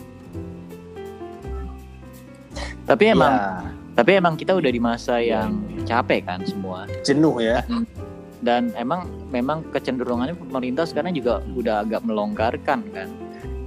[2.85, 5.51] Tapi emang Ya, tapi emang kita udah di masa Iya, yang
[5.87, 6.85] capek kan semua.
[7.07, 7.63] jenuh ya.
[8.45, 13.09] Dan emang memang kecenderungannya pemerintah sekarang juga udah agak melonggarkan kan.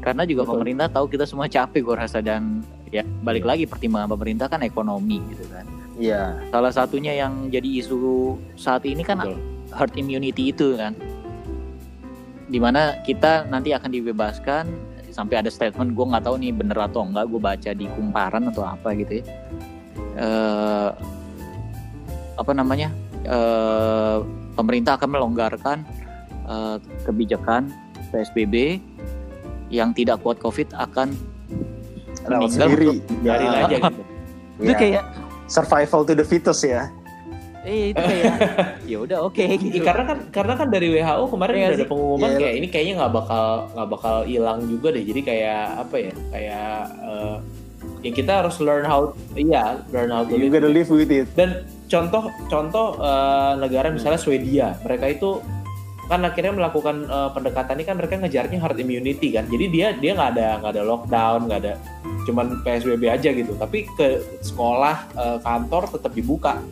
[0.04, 0.54] Karena juga Betul.
[0.60, 2.62] pemerintah tahu kita semua capek gue rasa dan
[2.92, 5.66] ya balik lagi pertimbangan pemerintah kan ekonomi gitu kan.
[6.00, 9.40] iya Salah satunya yang jadi isu saat ini kan Betul.
[9.76, 10.96] herd immunity itu kan.
[12.48, 14.66] Di mana kita nanti akan dibebaskan
[15.12, 18.64] sampai ada statement gue nggak tahu nih bener atau enggak gue baca di kumparan atau
[18.64, 19.26] apa gitu ya.
[20.18, 20.90] Eh,
[22.38, 22.94] apa namanya?
[23.28, 24.18] Eh,
[24.56, 25.78] pemerintah akan melonggarkan
[26.48, 27.68] eh, kebijakan
[28.16, 28.80] PSBB
[29.68, 31.12] yang tidak kuat COVID akan
[32.28, 34.02] lewat Meninggal sendiri biarin Ya, aja gitu
[34.62, 34.78] itu ya.
[34.78, 35.04] kayak
[35.48, 36.84] survival to the fittest ya
[37.64, 38.34] eh itu kayak
[38.92, 39.76] ya udah oke gitu.
[39.76, 41.78] Ya, karena kan karena kan dari WHO kemarin Iya udah sih.
[41.78, 42.40] ada pengumuman Iya.
[42.40, 46.76] kayak ini kayaknya nggak bakal nggak bakal hilang juga deh jadi kayak apa ya kayak
[47.04, 47.36] eh,
[48.00, 51.28] ya kita harus learn how iya learn how to you live gotta live with it
[51.34, 51.50] dan
[51.86, 55.44] contoh contoh eh, negara misalnya Swedia mereka itu
[56.08, 59.44] kan akhirnya melakukan uh, pendekatan ini kan mereka ngejarnya herd immunity kan.
[59.48, 61.74] Jadi dia dia nggak ada nggak ada lockdown nggak ada
[62.24, 63.54] cuman psbb aja gitu.
[63.60, 66.64] Tapi ke sekolah uh, kantor tetap dibuka.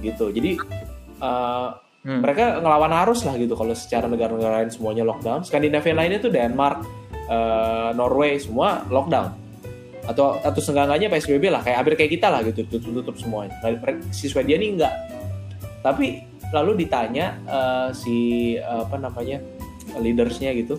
[0.00, 0.32] Gitu.
[0.32, 0.50] Jadi
[1.20, 1.76] uh,
[2.08, 2.20] hmm.
[2.24, 5.44] mereka ngelawan arus lah gitu kalau secara negara-negara lain semuanya lockdown.
[5.44, 6.88] Skandinavia lainnya tuh Denmark
[7.28, 9.36] uh, Norway semua lockdown.
[10.02, 13.54] Atau atau senggangannya PSBB lah kayak hampir kayak kita lah gitu tutup tutup semuanya.
[13.62, 13.76] Nah,
[14.10, 15.12] si Swedia ini enggak
[15.82, 16.22] tapi
[16.52, 19.40] lalu ditanya uh, si uh, apa namanya
[19.98, 20.76] leadersnya gitu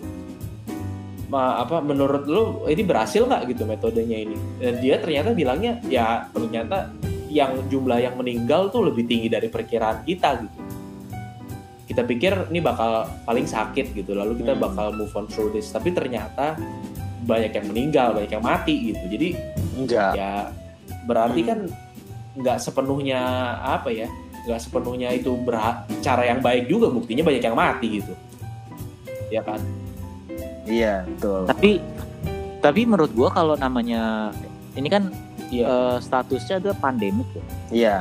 [1.34, 3.42] ma, apa menurut lu ini berhasil nggak?
[3.50, 4.36] Gitu metodenya ini.
[4.62, 6.94] Dan dia ternyata bilangnya ya ternyata
[7.26, 10.58] yang jumlah yang meninggal tuh lebih tinggi dari perkiraan kita gitu.
[11.84, 14.62] Kita pikir ini bakal paling sakit gitu lalu kita hmm.
[14.62, 15.74] bakal move on through this.
[15.74, 16.54] Tapi ternyata
[17.24, 19.04] banyak yang meninggal banyak yang mati gitu.
[19.10, 19.28] Jadi
[19.74, 20.12] enggak.
[20.14, 20.32] ya
[21.04, 21.58] berarti kan
[22.34, 23.20] nggak sepenuhnya
[23.62, 24.08] apa ya
[24.44, 28.12] nggak sepenuhnya itu berhak, cara yang baik juga buktinya banyak yang mati gitu.
[29.32, 29.60] Ya kan?
[30.68, 31.48] Iya betul.
[31.48, 31.70] Tapi
[32.60, 34.32] tapi menurut gua kalau namanya
[34.76, 35.12] ini kan
[35.52, 35.64] iya.
[35.68, 37.44] uh, statusnya adalah pandemik ya?
[37.72, 37.96] Iya.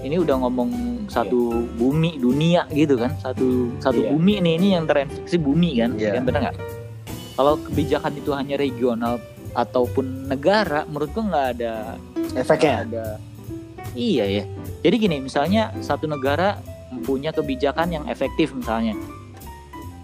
[0.00, 0.70] Ini udah ngomong
[1.10, 1.74] satu iya.
[1.78, 3.14] bumi dunia gitu kan?
[3.18, 4.10] Satu satu iya.
[4.14, 5.98] bumi ini ini yang terinfeksi bumi kan?
[5.98, 6.18] Iya.
[6.18, 6.58] kan benar nggak?
[7.34, 9.18] Kalau kebijakan itu hanya regional
[9.54, 11.74] ataupun negara menurut gua nggak ada
[12.38, 12.86] efeknya?
[12.86, 13.06] ada
[13.94, 14.44] iya ya.
[14.80, 16.60] Jadi gini misalnya satu negara
[17.04, 18.96] punya kebijakan yang efektif misalnya.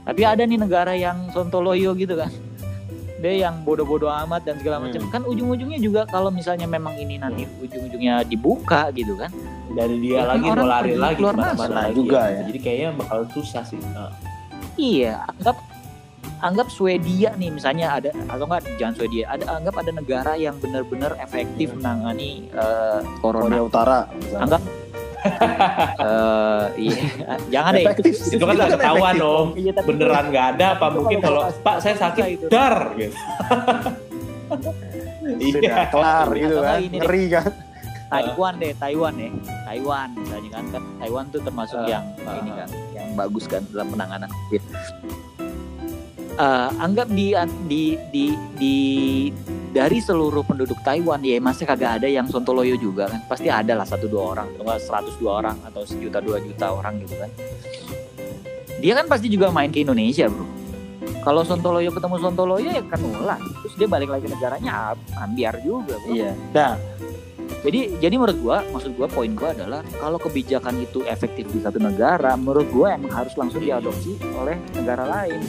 [0.07, 2.31] Tapi ada nih negara yang sontoloyo gitu kan.
[3.23, 5.03] Dia yang bodoh-bodoh amat dan segala macam.
[5.03, 5.13] Hmm.
[5.13, 9.33] kan ujung-ujungnya juga kalau misalnya memang ini nanti ujung-ujungnya dibuka gitu kan.
[9.67, 12.39] Dari dia ya, lagi mau lari lagi keluar masuk juga ya.
[12.39, 12.41] ya.
[12.49, 14.15] Jadi kayaknya bakal susah sih nah.
[14.77, 15.57] iya anggap
[16.45, 21.17] anggap Swedia nih misalnya ada atau enggak jangan Swedia ada anggap ada negara yang benar-benar
[21.21, 21.81] efektif hmm.
[21.81, 23.49] menangani uh, corona.
[23.49, 24.43] Korea Utara misalnya.
[24.45, 24.63] anggap.
[25.99, 27.03] Uh, iya
[27.51, 27.85] jangan deh.
[27.99, 29.49] Itu, itu kan nggak ketahuan dong.
[29.59, 32.47] Iya, beneran nggak ada apa mungkin kalau pak saya sakit itu.
[32.53, 33.17] dar gitu.
[35.27, 35.91] Iya.
[35.91, 36.79] kelar gitu kan.
[36.87, 37.51] ngeri kan.
[38.07, 39.31] Taiwan deh Taiwan ya
[39.67, 40.65] Taiwan misalnya kan.
[41.03, 44.63] Taiwan tuh termasuk uh, yang uh, ini kan yang bagus kan dalam penanganan COVID
[46.37, 47.33] uh, anggap di
[47.67, 47.83] di
[48.13, 48.25] di
[48.57, 48.77] di
[49.73, 53.21] dari seluruh penduduk Taiwan ya masih kagak ada yang sontoloyo juga kan.
[53.29, 57.01] Pasti ada lah satu dua orang atau seratus dua orang atau sejuta dua juta orang
[57.05, 57.31] gitu kan.
[58.81, 60.45] Dia kan pasti juga main ke Indonesia bro.
[61.27, 63.41] Kalau Sontoloyo ketemu Sontoloyo ya kan ulah.
[63.65, 66.13] Terus dia balik lagi negaranya ambiar juga bro.
[66.13, 66.33] iya.
[66.55, 66.77] Nah.
[67.67, 71.83] Jadi jadi menurut gua maksud gua poin gua adalah kalau kebijakan itu efektif di satu
[71.83, 75.43] negara menurut gua emang harus langsung diadopsi oleh negara lain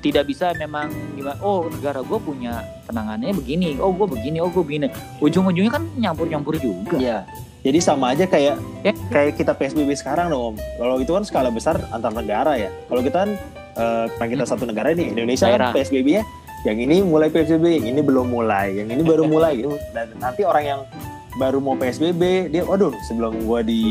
[0.00, 4.64] tidak bisa memang gimana oh negara gue punya penanganannya begini oh gue begini oh gue
[4.64, 4.86] begini.
[5.20, 6.96] Ujung-ujungnya kan nyampur-nyampur juga.
[6.96, 7.28] Ya
[7.60, 8.92] jadi sama aja kayak ya.
[9.12, 10.56] kayak kita psbb sekarang dong om.
[10.56, 12.72] Kalau itu kan skala besar antar negara ya.
[12.88, 13.30] Kalau kita kan
[13.76, 14.52] uh, kita hmm.
[14.56, 15.70] satu negara ini Indonesia kan Daerah.
[15.76, 16.24] kan psbb nya
[16.64, 19.76] yang ini mulai psbb yang ini belum mulai yang ini baru mulai gitu.
[19.92, 20.80] Dan nanti orang yang
[21.36, 23.82] baru mau psbb dia waduh sebelum gue di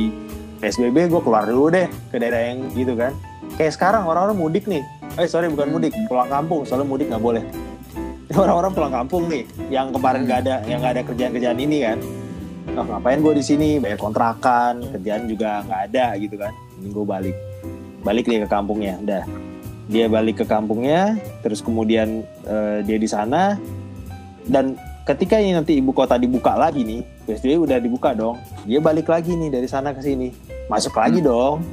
[0.65, 3.13] psbb gue keluar dulu deh ke daerah yang gitu kan.
[3.61, 4.81] Kayak sekarang orang-orang mudik nih
[5.17, 6.61] eh sorry bukan mudik pulang kampung.
[6.67, 7.43] Soalnya mudik nggak boleh.
[8.37, 9.43] Orang-orang pulang kampung nih
[9.73, 11.97] yang kemarin nggak ada yang nggak ada kerjaan-kerjaan ini kan.
[12.77, 13.69] Oh, ngapain gue di sini?
[13.81, 16.53] Bayar kontrakan kerjaan juga nggak ada gitu kan.
[16.77, 17.35] Ini gue balik.
[18.05, 19.23] Balik dia ke kampungnya udah.
[19.89, 23.57] Dia balik ke kampungnya terus kemudian uh, dia di sana.
[24.45, 24.77] Dan
[25.09, 28.37] ketika ini nanti ibu kota dibuka lagi nih PSBB udah dibuka dong.
[28.69, 30.29] Dia balik lagi nih dari sana ke sini.
[30.69, 31.65] Masuk lagi dong.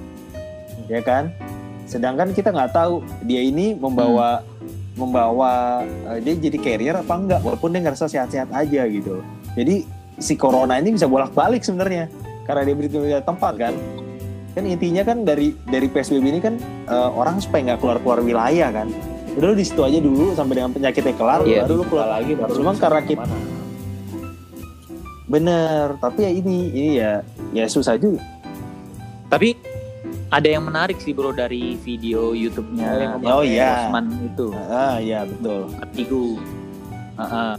[0.88, 1.28] Ya kan
[1.86, 4.98] sedangkan kita nggak tahu dia ini membawa hmm.
[4.98, 9.22] membawa uh, dia jadi carrier apa enggak walaupun dia ngerasa sehat-sehat aja gitu.
[9.54, 9.86] Jadi
[10.18, 12.10] si corona ini bisa bolak-balik sebenarnya
[12.44, 12.88] karena dia beri
[13.22, 13.74] tempat kan.
[14.56, 16.58] Kan intinya kan dari dari psbb ini kan
[16.90, 18.90] uh, orang supaya nggak keluar keluar wilayah kan.
[19.36, 22.32] Udah lu di situ aja dulu sampai dengan penyakitnya kelar iya, baru lu keluar lagi
[22.32, 23.28] baru cuma karena kita
[25.26, 27.20] bener tapi ya ini ini ya
[27.52, 28.24] ya susah juga.
[29.26, 29.75] Tapi
[30.34, 34.50] ada yang menarik sih bro dari video YouTube-nya oh iya Osman itu.
[34.66, 35.70] Ah iya betul.
[35.86, 36.24] Ketigu.
[37.16, 37.52] Uh, uh.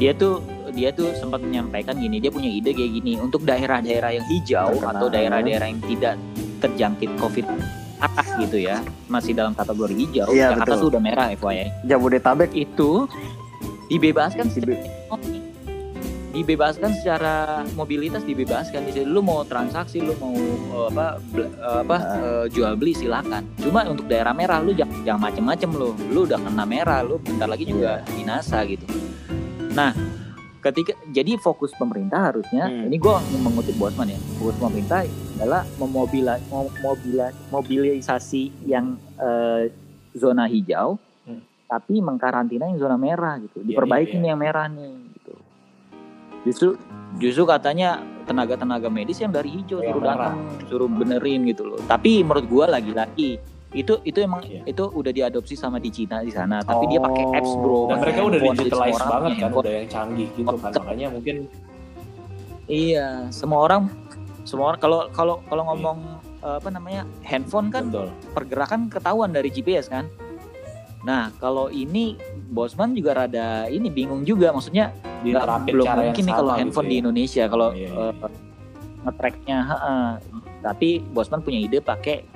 [0.00, 0.42] dia tuh
[0.74, 4.92] dia tuh sempat menyampaikan gini dia punya ide kayak gini untuk daerah-daerah yang hijau Terkenal.
[4.92, 6.14] atau daerah-daerah yang tidak
[6.58, 7.46] terjangkit COVID
[8.02, 12.50] atas gitu ya masih dalam kategori hijau iya, Jakarta tuh udah merah FYI Jabodetabek.
[12.52, 13.06] Itu
[13.86, 14.50] dibebaskan
[16.36, 18.84] dibebaskan secara mobilitas dibebaskan.
[18.84, 20.36] Di lu mau transaksi lu mau
[20.76, 21.06] uh, apa
[21.40, 23.48] uh, apa uh, jual beli silakan.
[23.56, 25.96] Cuma untuk daerah merah lu jangan, jangan macem-macem lu.
[26.12, 28.12] Lu udah kena merah lu bentar lagi juga yeah.
[28.12, 28.84] binasa gitu.
[29.72, 29.96] Nah
[30.66, 32.90] ketika jadi fokus pemerintah harusnya Hmm.
[32.90, 35.06] ini gue mengutip Bosman ya fokus pemerintah
[35.38, 39.70] adalah memobila, mem- mobila, mobilisasi yang eh,
[40.18, 41.38] zona hijau Hmm.
[41.70, 43.62] tapi mengkarantina yang zona merah gitu.
[43.62, 45.05] Iya, diperbaiki iya, nih yang merah nih
[46.46, 46.78] justru
[47.18, 52.46] justru katanya tenaga-tenaga medis yang dari hijau suruh datang suruh benerin gitu loh tapi menurut
[52.46, 53.30] gue lagi-lagi
[53.74, 54.62] itu itu emang Iya.
[54.64, 58.20] itu udah diadopsi sama di Cina di sana tapi dia pakai apps bro Dan mereka
[58.22, 60.70] udah digitalize banget kan, udah yang canggih gitu kan.
[60.72, 61.36] Makanya mungkin
[62.66, 63.86] Iya, semua orang
[64.42, 65.70] semua orang kalau kalau kalau Iya.
[65.70, 65.98] ngomong
[66.40, 68.08] eh, apa namanya handphone kan betul.
[68.32, 70.06] pergerakan ketahuan dari GPS kan.
[71.06, 72.18] Nah kalau ini
[72.50, 74.90] Bosman juga rada ini bingung juga maksudnya
[75.22, 77.02] nggak belum mungkin nih kalau sama handphone gitu di ya.
[77.02, 78.10] Indonesia kalau Iya, iya.
[78.10, 78.30] eh,
[79.06, 80.06] nge-tracknya heeh.
[80.66, 82.26] tapi Bosman punya ide pakai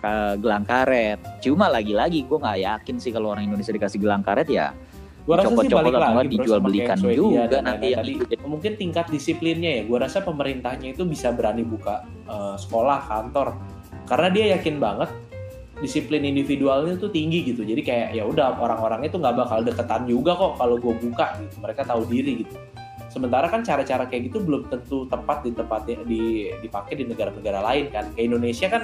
[0.00, 1.18] ke gelang karet.
[1.44, 4.70] Cuma lagi-lagi gue nggak yakin sih kalau orang Indonesia dikasih gelang karet ya
[5.28, 8.12] Gua rasa sih Copot-copot balik lagi dijual belikan juga dan nanti yang tadi.
[8.40, 9.82] Mungkin tingkat disiplinnya ya.
[9.84, 13.54] Gua rasa pemerintahnya itu bisa berani buka eh, sekolah, kantor.
[14.08, 15.10] Karena dia yakin banget
[15.80, 17.64] disiplin individualnya tuh tinggi gitu.
[17.64, 21.54] Jadi kayak ya udah orang-orangnya tuh nggak bakal deketan juga kok kalau gue buka gitu.
[21.60, 22.54] Mereka tahu diri gitu.
[23.10, 27.90] Sementara kan cara-cara kayak gitu belum tentu tepat di tempat di dipakai di negara-negara lain
[27.90, 28.06] kan.
[28.14, 28.82] Kayak Indonesia kan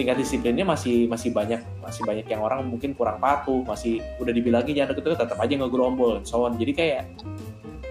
[0.00, 4.72] tingkat disiplinnya masih masih banyak masih banyak yang orang mungkin kurang patuh masih udah dibilangin
[4.72, 7.02] jangan deket tetap aja ngegerombol dan so on jadi kayak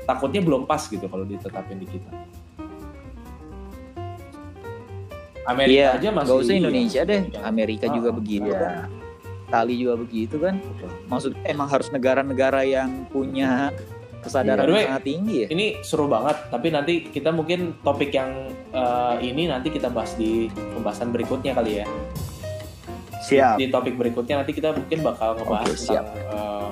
[0.10, 2.10] takutnya belum pas gitu kalau ditetapin di kita
[5.50, 8.60] Amerika Iya, aja masih Gak usah iya, Indonesia deh, Amerika Ah, juga begitu iya.
[8.62, 8.74] kan.
[9.50, 10.56] Itali juga begitu kan.
[11.10, 13.74] Maksudnya emang harus negara-negara yang punya
[14.20, 15.48] kesadaran yang sangat tinggi ya.
[15.48, 20.52] ini seru banget tapi nanti kita mungkin topik yang eh, ini nanti kita bahas di
[20.76, 21.86] pembahasan berikutnya kali ya
[23.24, 23.56] Siap.
[23.56, 26.04] di topik berikutnya nanti kita mungkin bakal ngebahas Oke, siap.
[26.04, 26.72] tentang eh,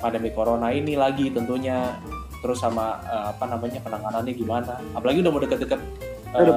[0.00, 1.92] pandemi corona ini lagi tentunya
[2.40, 5.80] terus sama eh, apa namanya penanganannya gimana apalagi udah mau deket-deket
[6.28, 6.52] Nih.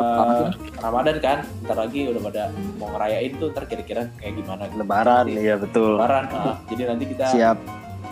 [0.83, 2.43] Ramadan kan ntar lagi udah pada
[2.75, 4.77] mau ngerayain tuh ntar kira-kira kayak gimana gitu.
[4.83, 5.95] Lebaran, Nanti iya betul.
[5.95, 6.55] Lebaran ah.
[6.67, 7.57] jadi nanti kita Siap.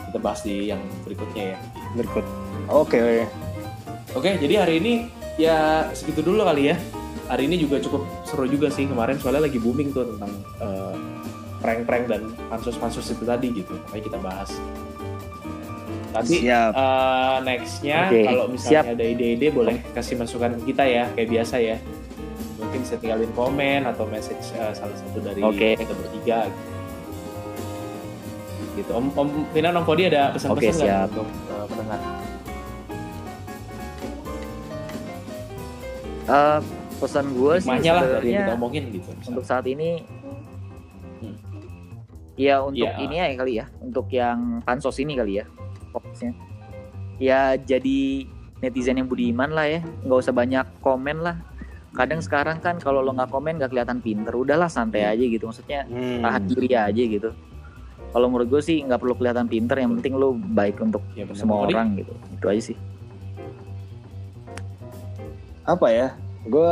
[0.09, 1.57] kita bahas di yang berikutnya ya
[1.97, 2.25] Berikut.
[2.69, 3.25] Oke, oke.
[4.17, 4.93] Oke, jadi hari ini
[5.37, 6.77] ya segitu dulu kali ya.
[7.29, 10.95] Hari ini juga cukup seru juga sih kemarin soalnya lagi booming tuh tentang eh,
[11.61, 13.73] prank-prank dan pansus-pansus itu tadi gitu.
[13.89, 14.49] Makanya kita bahas.
[16.09, 16.71] Nanti Siap.
[16.71, 21.55] eh, nextnya Oke, kalau misalnya ada ide-ide boleh kasih masukan ke kita ya kayak biasa
[21.59, 21.77] ya.
[22.57, 25.69] Mungkin bisa tinggalin komen atau message eh, salah satu dari Oke.
[25.75, 26.61] kita bertiga gitu.
[28.75, 28.91] Gitu.
[28.91, 31.07] Om Om Vina Om Kodi ada pesan-pesan Oke, nggak siap.
[31.11, 31.99] untuk eh, pendengar?
[36.25, 36.59] Eh,
[36.99, 39.09] pesan gue sih sebenarnya kita omongin gitu.
[39.25, 40.03] untuk saat ini
[41.19, 41.35] Hmm.
[42.35, 43.01] ya untuk Iya.
[43.01, 45.45] ini ya kali ya untuk yang pansos ini kali ya
[46.09, 46.33] fokusnya
[47.17, 47.99] ya jadi
[48.59, 51.37] netizen yang budiman lah ya nggak usah banyak komen lah
[51.91, 55.83] kadang sekarang kan kalau lo nggak komen nggak kelihatan pinter udahlah santai aja gitu maksudnya
[55.85, 56.21] Hmm.
[56.21, 57.29] tahan diri aja gitu
[58.09, 61.61] kalau menurut gue sih nggak perlu kelihatan pinter yang penting lo baik untuk Ya, semua
[61.61, 61.71] Kodi?
[61.71, 62.77] orang gitu itu aja sih
[65.61, 66.17] Apa ya?
[66.43, 66.65] Gue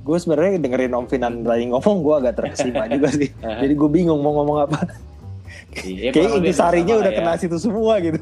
[0.00, 3.32] gue sebenarnya dengerin Om Finan tadi ngomong gue agak terkesima juga sih.
[3.32, 4.84] Jadi gue bingung mau ngomong apa.
[5.70, 7.18] Iya, Kayak intisarinya udah ya.
[7.22, 8.18] kena situ semua gitu.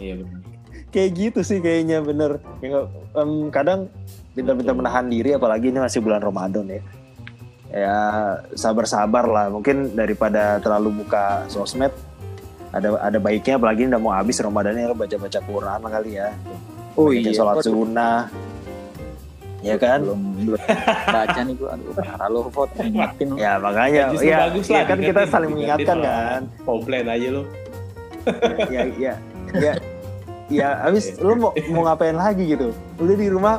[0.00, 0.40] Iya benar.
[0.88, 2.40] Kayak gitu sih kayaknya bener.
[2.64, 2.88] Ya,
[3.18, 3.92] em, kadang
[4.32, 6.80] pintar-pintar menahan diri apalagi ini masih bulan Ramadan ya.
[7.68, 7.96] Ya
[8.56, 9.46] sabar-sabar lah.
[9.52, 11.92] Mungkin daripada terlalu buka sosmed
[12.72, 16.32] ada ada baiknya apalagi ini udah mau habis Ramadannya baca-baca Quran kali ya.
[16.96, 18.32] oh Banyakin sholat sunnah.
[19.58, 20.06] Ya kan?
[20.06, 20.60] belum belum
[21.08, 23.36] baca nih gue aduh parah lo vote ingetin lo.
[23.36, 26.40] Ya makanya Justru ya, bagus ya lah, kan kita saling mengingatkan kan.
[26.62, 27.42] Komplain aja lu.
[28.68, 29.14] ya ya
[29.56, 29.72] ya
[30.46, 33.56] ya habis lu mau mau ngapain lagi gitu udah di rumah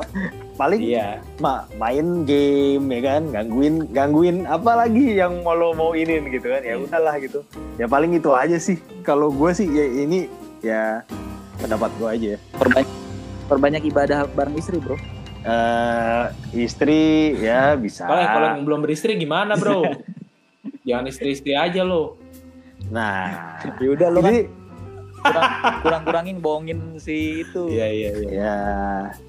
[0.54, 1.18] paling Iya.
[1.36, 6.48] ma main game ya kan gangguin gangguin apa lagi yang mau lo mau inin gitu
[6.48, 6.84] kan ya Iya.
[6.86, 7.40] udahlah gitu
[7.76, 10.28] ya paling itu aja sih kalau gue sih ya ini
[10.60, 11.02] ya
[11.58, 12.88] pendapat gue aja perbanyak
[13.48, 14.94] perbanyak ibadah bareng istri bro
[15.40, 16.24] eh
[16.54, 17.00] istri
[17.36, 19.84] ya bisa Kalau kalau yang belum beristri gimana, Bro?
[20.88, 22.16] Jangan istri-istri aja lo.
[22.90, 24.42] nah yaudah lo kan jadi
[25.20, 25.44] kurang
[25.84, 28.30] kurang kurangin bohongin si itu Iya, iya, iya.
[28.32, 28.56] ya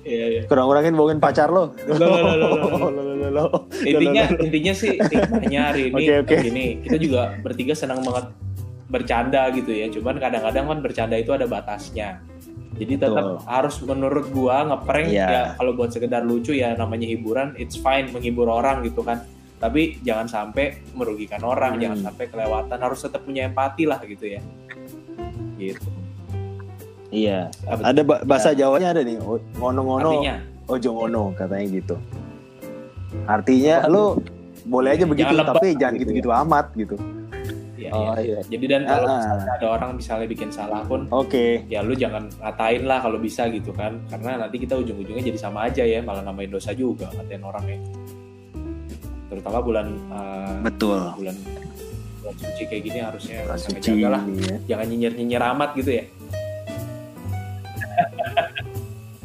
[0.01, 0.41] Iya, iya.
[0.47, 2.49] kurang-kurangin bohongin pacar lo Loh, loh, loh, loh, loh.
[2.55, 3.49] Loh, loh, loh, loh.
[3.77, 8.31] Intinya intinya sih hikmahnya hari ini gini, kita juga bertiga senang banget
[8.87, 9.87] bercanda gitu ya.
[9.87, 12.23] Cuman kadang-kadang kan bercanda itu ada batasnya.
[12.81, 13.37] Jadi tetap Betul.
[13.45, 15.27] harus menurut gua ngeprank Iya.
[15.29, 19.21] ya kalau buat sekedar lucu ya namanya hiburan, it's fine menghibur orang gitu kan.
[19.61, 21.81] Tapi jangan sampai merugikan orang, Hmm.
[21.85, 24.41] jangan sampai kelewatan, harus tetap punya empati lah gitu ya.
[25.55, 25.85] Gitu.
[27.13, 27.53] Iya.
[27.69, 29.21] Apa Ada ba- bahasa Jawanya ada nih.
[29.53, 30.25] Ngono-ngono,
[30.65, 31.95] ojo ngono katanya gitu.
[33.27, 34.17] Artinya lu
[34.63, 35.99] boleh aja Jangan begitu, lebay tapi gitu jangan ya.
[36.01, 36.95] gitu-gitu amat gitu.
[37.81, 38.21] Ya, Oh ya.
[38.21, 38.39] iya.
[38.45, 39.17] Jadi dan kalau Ah, ah.
[39.17, 41.65] misalnya ada orang misalnya bikin salah pun, Oke.
[41.65, 45.65] ya lu jangan ngatain lah kalau bisa gitu kan, karena nanti kita ujung-ujungnya jadi sama
[45.65, 47.77] aja ya, malah nambahin dosa juga ngatain orang ya.
[49.27, 50.99] Terutama bulan uh, Betul.
[51.15, 51.35] bulan
[52.21, 54.57] bulan suci kayak gini harusnya Bulan suci ngejaga lah, ini ya.
[54.75, 56.03] jangan nyinyir-nyinyir amat gitu ya.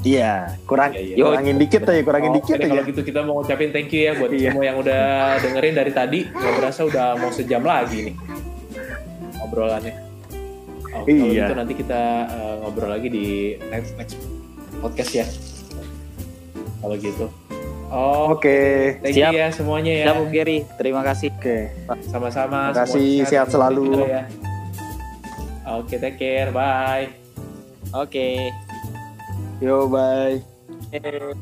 [0.06, 1.16] Iya, kurang Iya, iya.
[1.18, 2.68] kurangin dikit aja, kurangin Oh, dikit aja.
[2.68, 4.38] kalau gitu kita mau ngucapin thank you ya buat Iya.
[4.46, 5.02] semua yang udah
[5.42, 6.20] dengerin dari tadi.
[6.24, 8.14] Gak berasa udah mau sejam lagi nih
[9.42, 9.94] obrolannya.
[10.92, 11.42] Oh, Kalau Iya.
[11.42, 13.26] gitu nanti kita uh, ngobrol lagi di
[13.66, 14.14] next next
[14.78, 15.26] podcast ya.
[16.78, 17.26] Kalau gitu.
[17.86, 18.98] Oh, Oke.
[18.98, 19.30] thank Siap.
[19.30, 20.04] you ya semuanya ya.
[20.08, 21.30] Siap Gary, terima kasih.
[21.32, 21.70] Oke.
[22.04, 22.70] Sama-sama.
[22.70, 23.86] Terima kasih, semuanya sehat selalu.
[24.06, 24.22] ya.
[25.66, 26.50] Oke, take care.
[26.50, 27.10] Bye.
[27.90, 28.65] Oke.
[29.60, 30.42] Yo, bye.
[30.92, 31.34] Eh,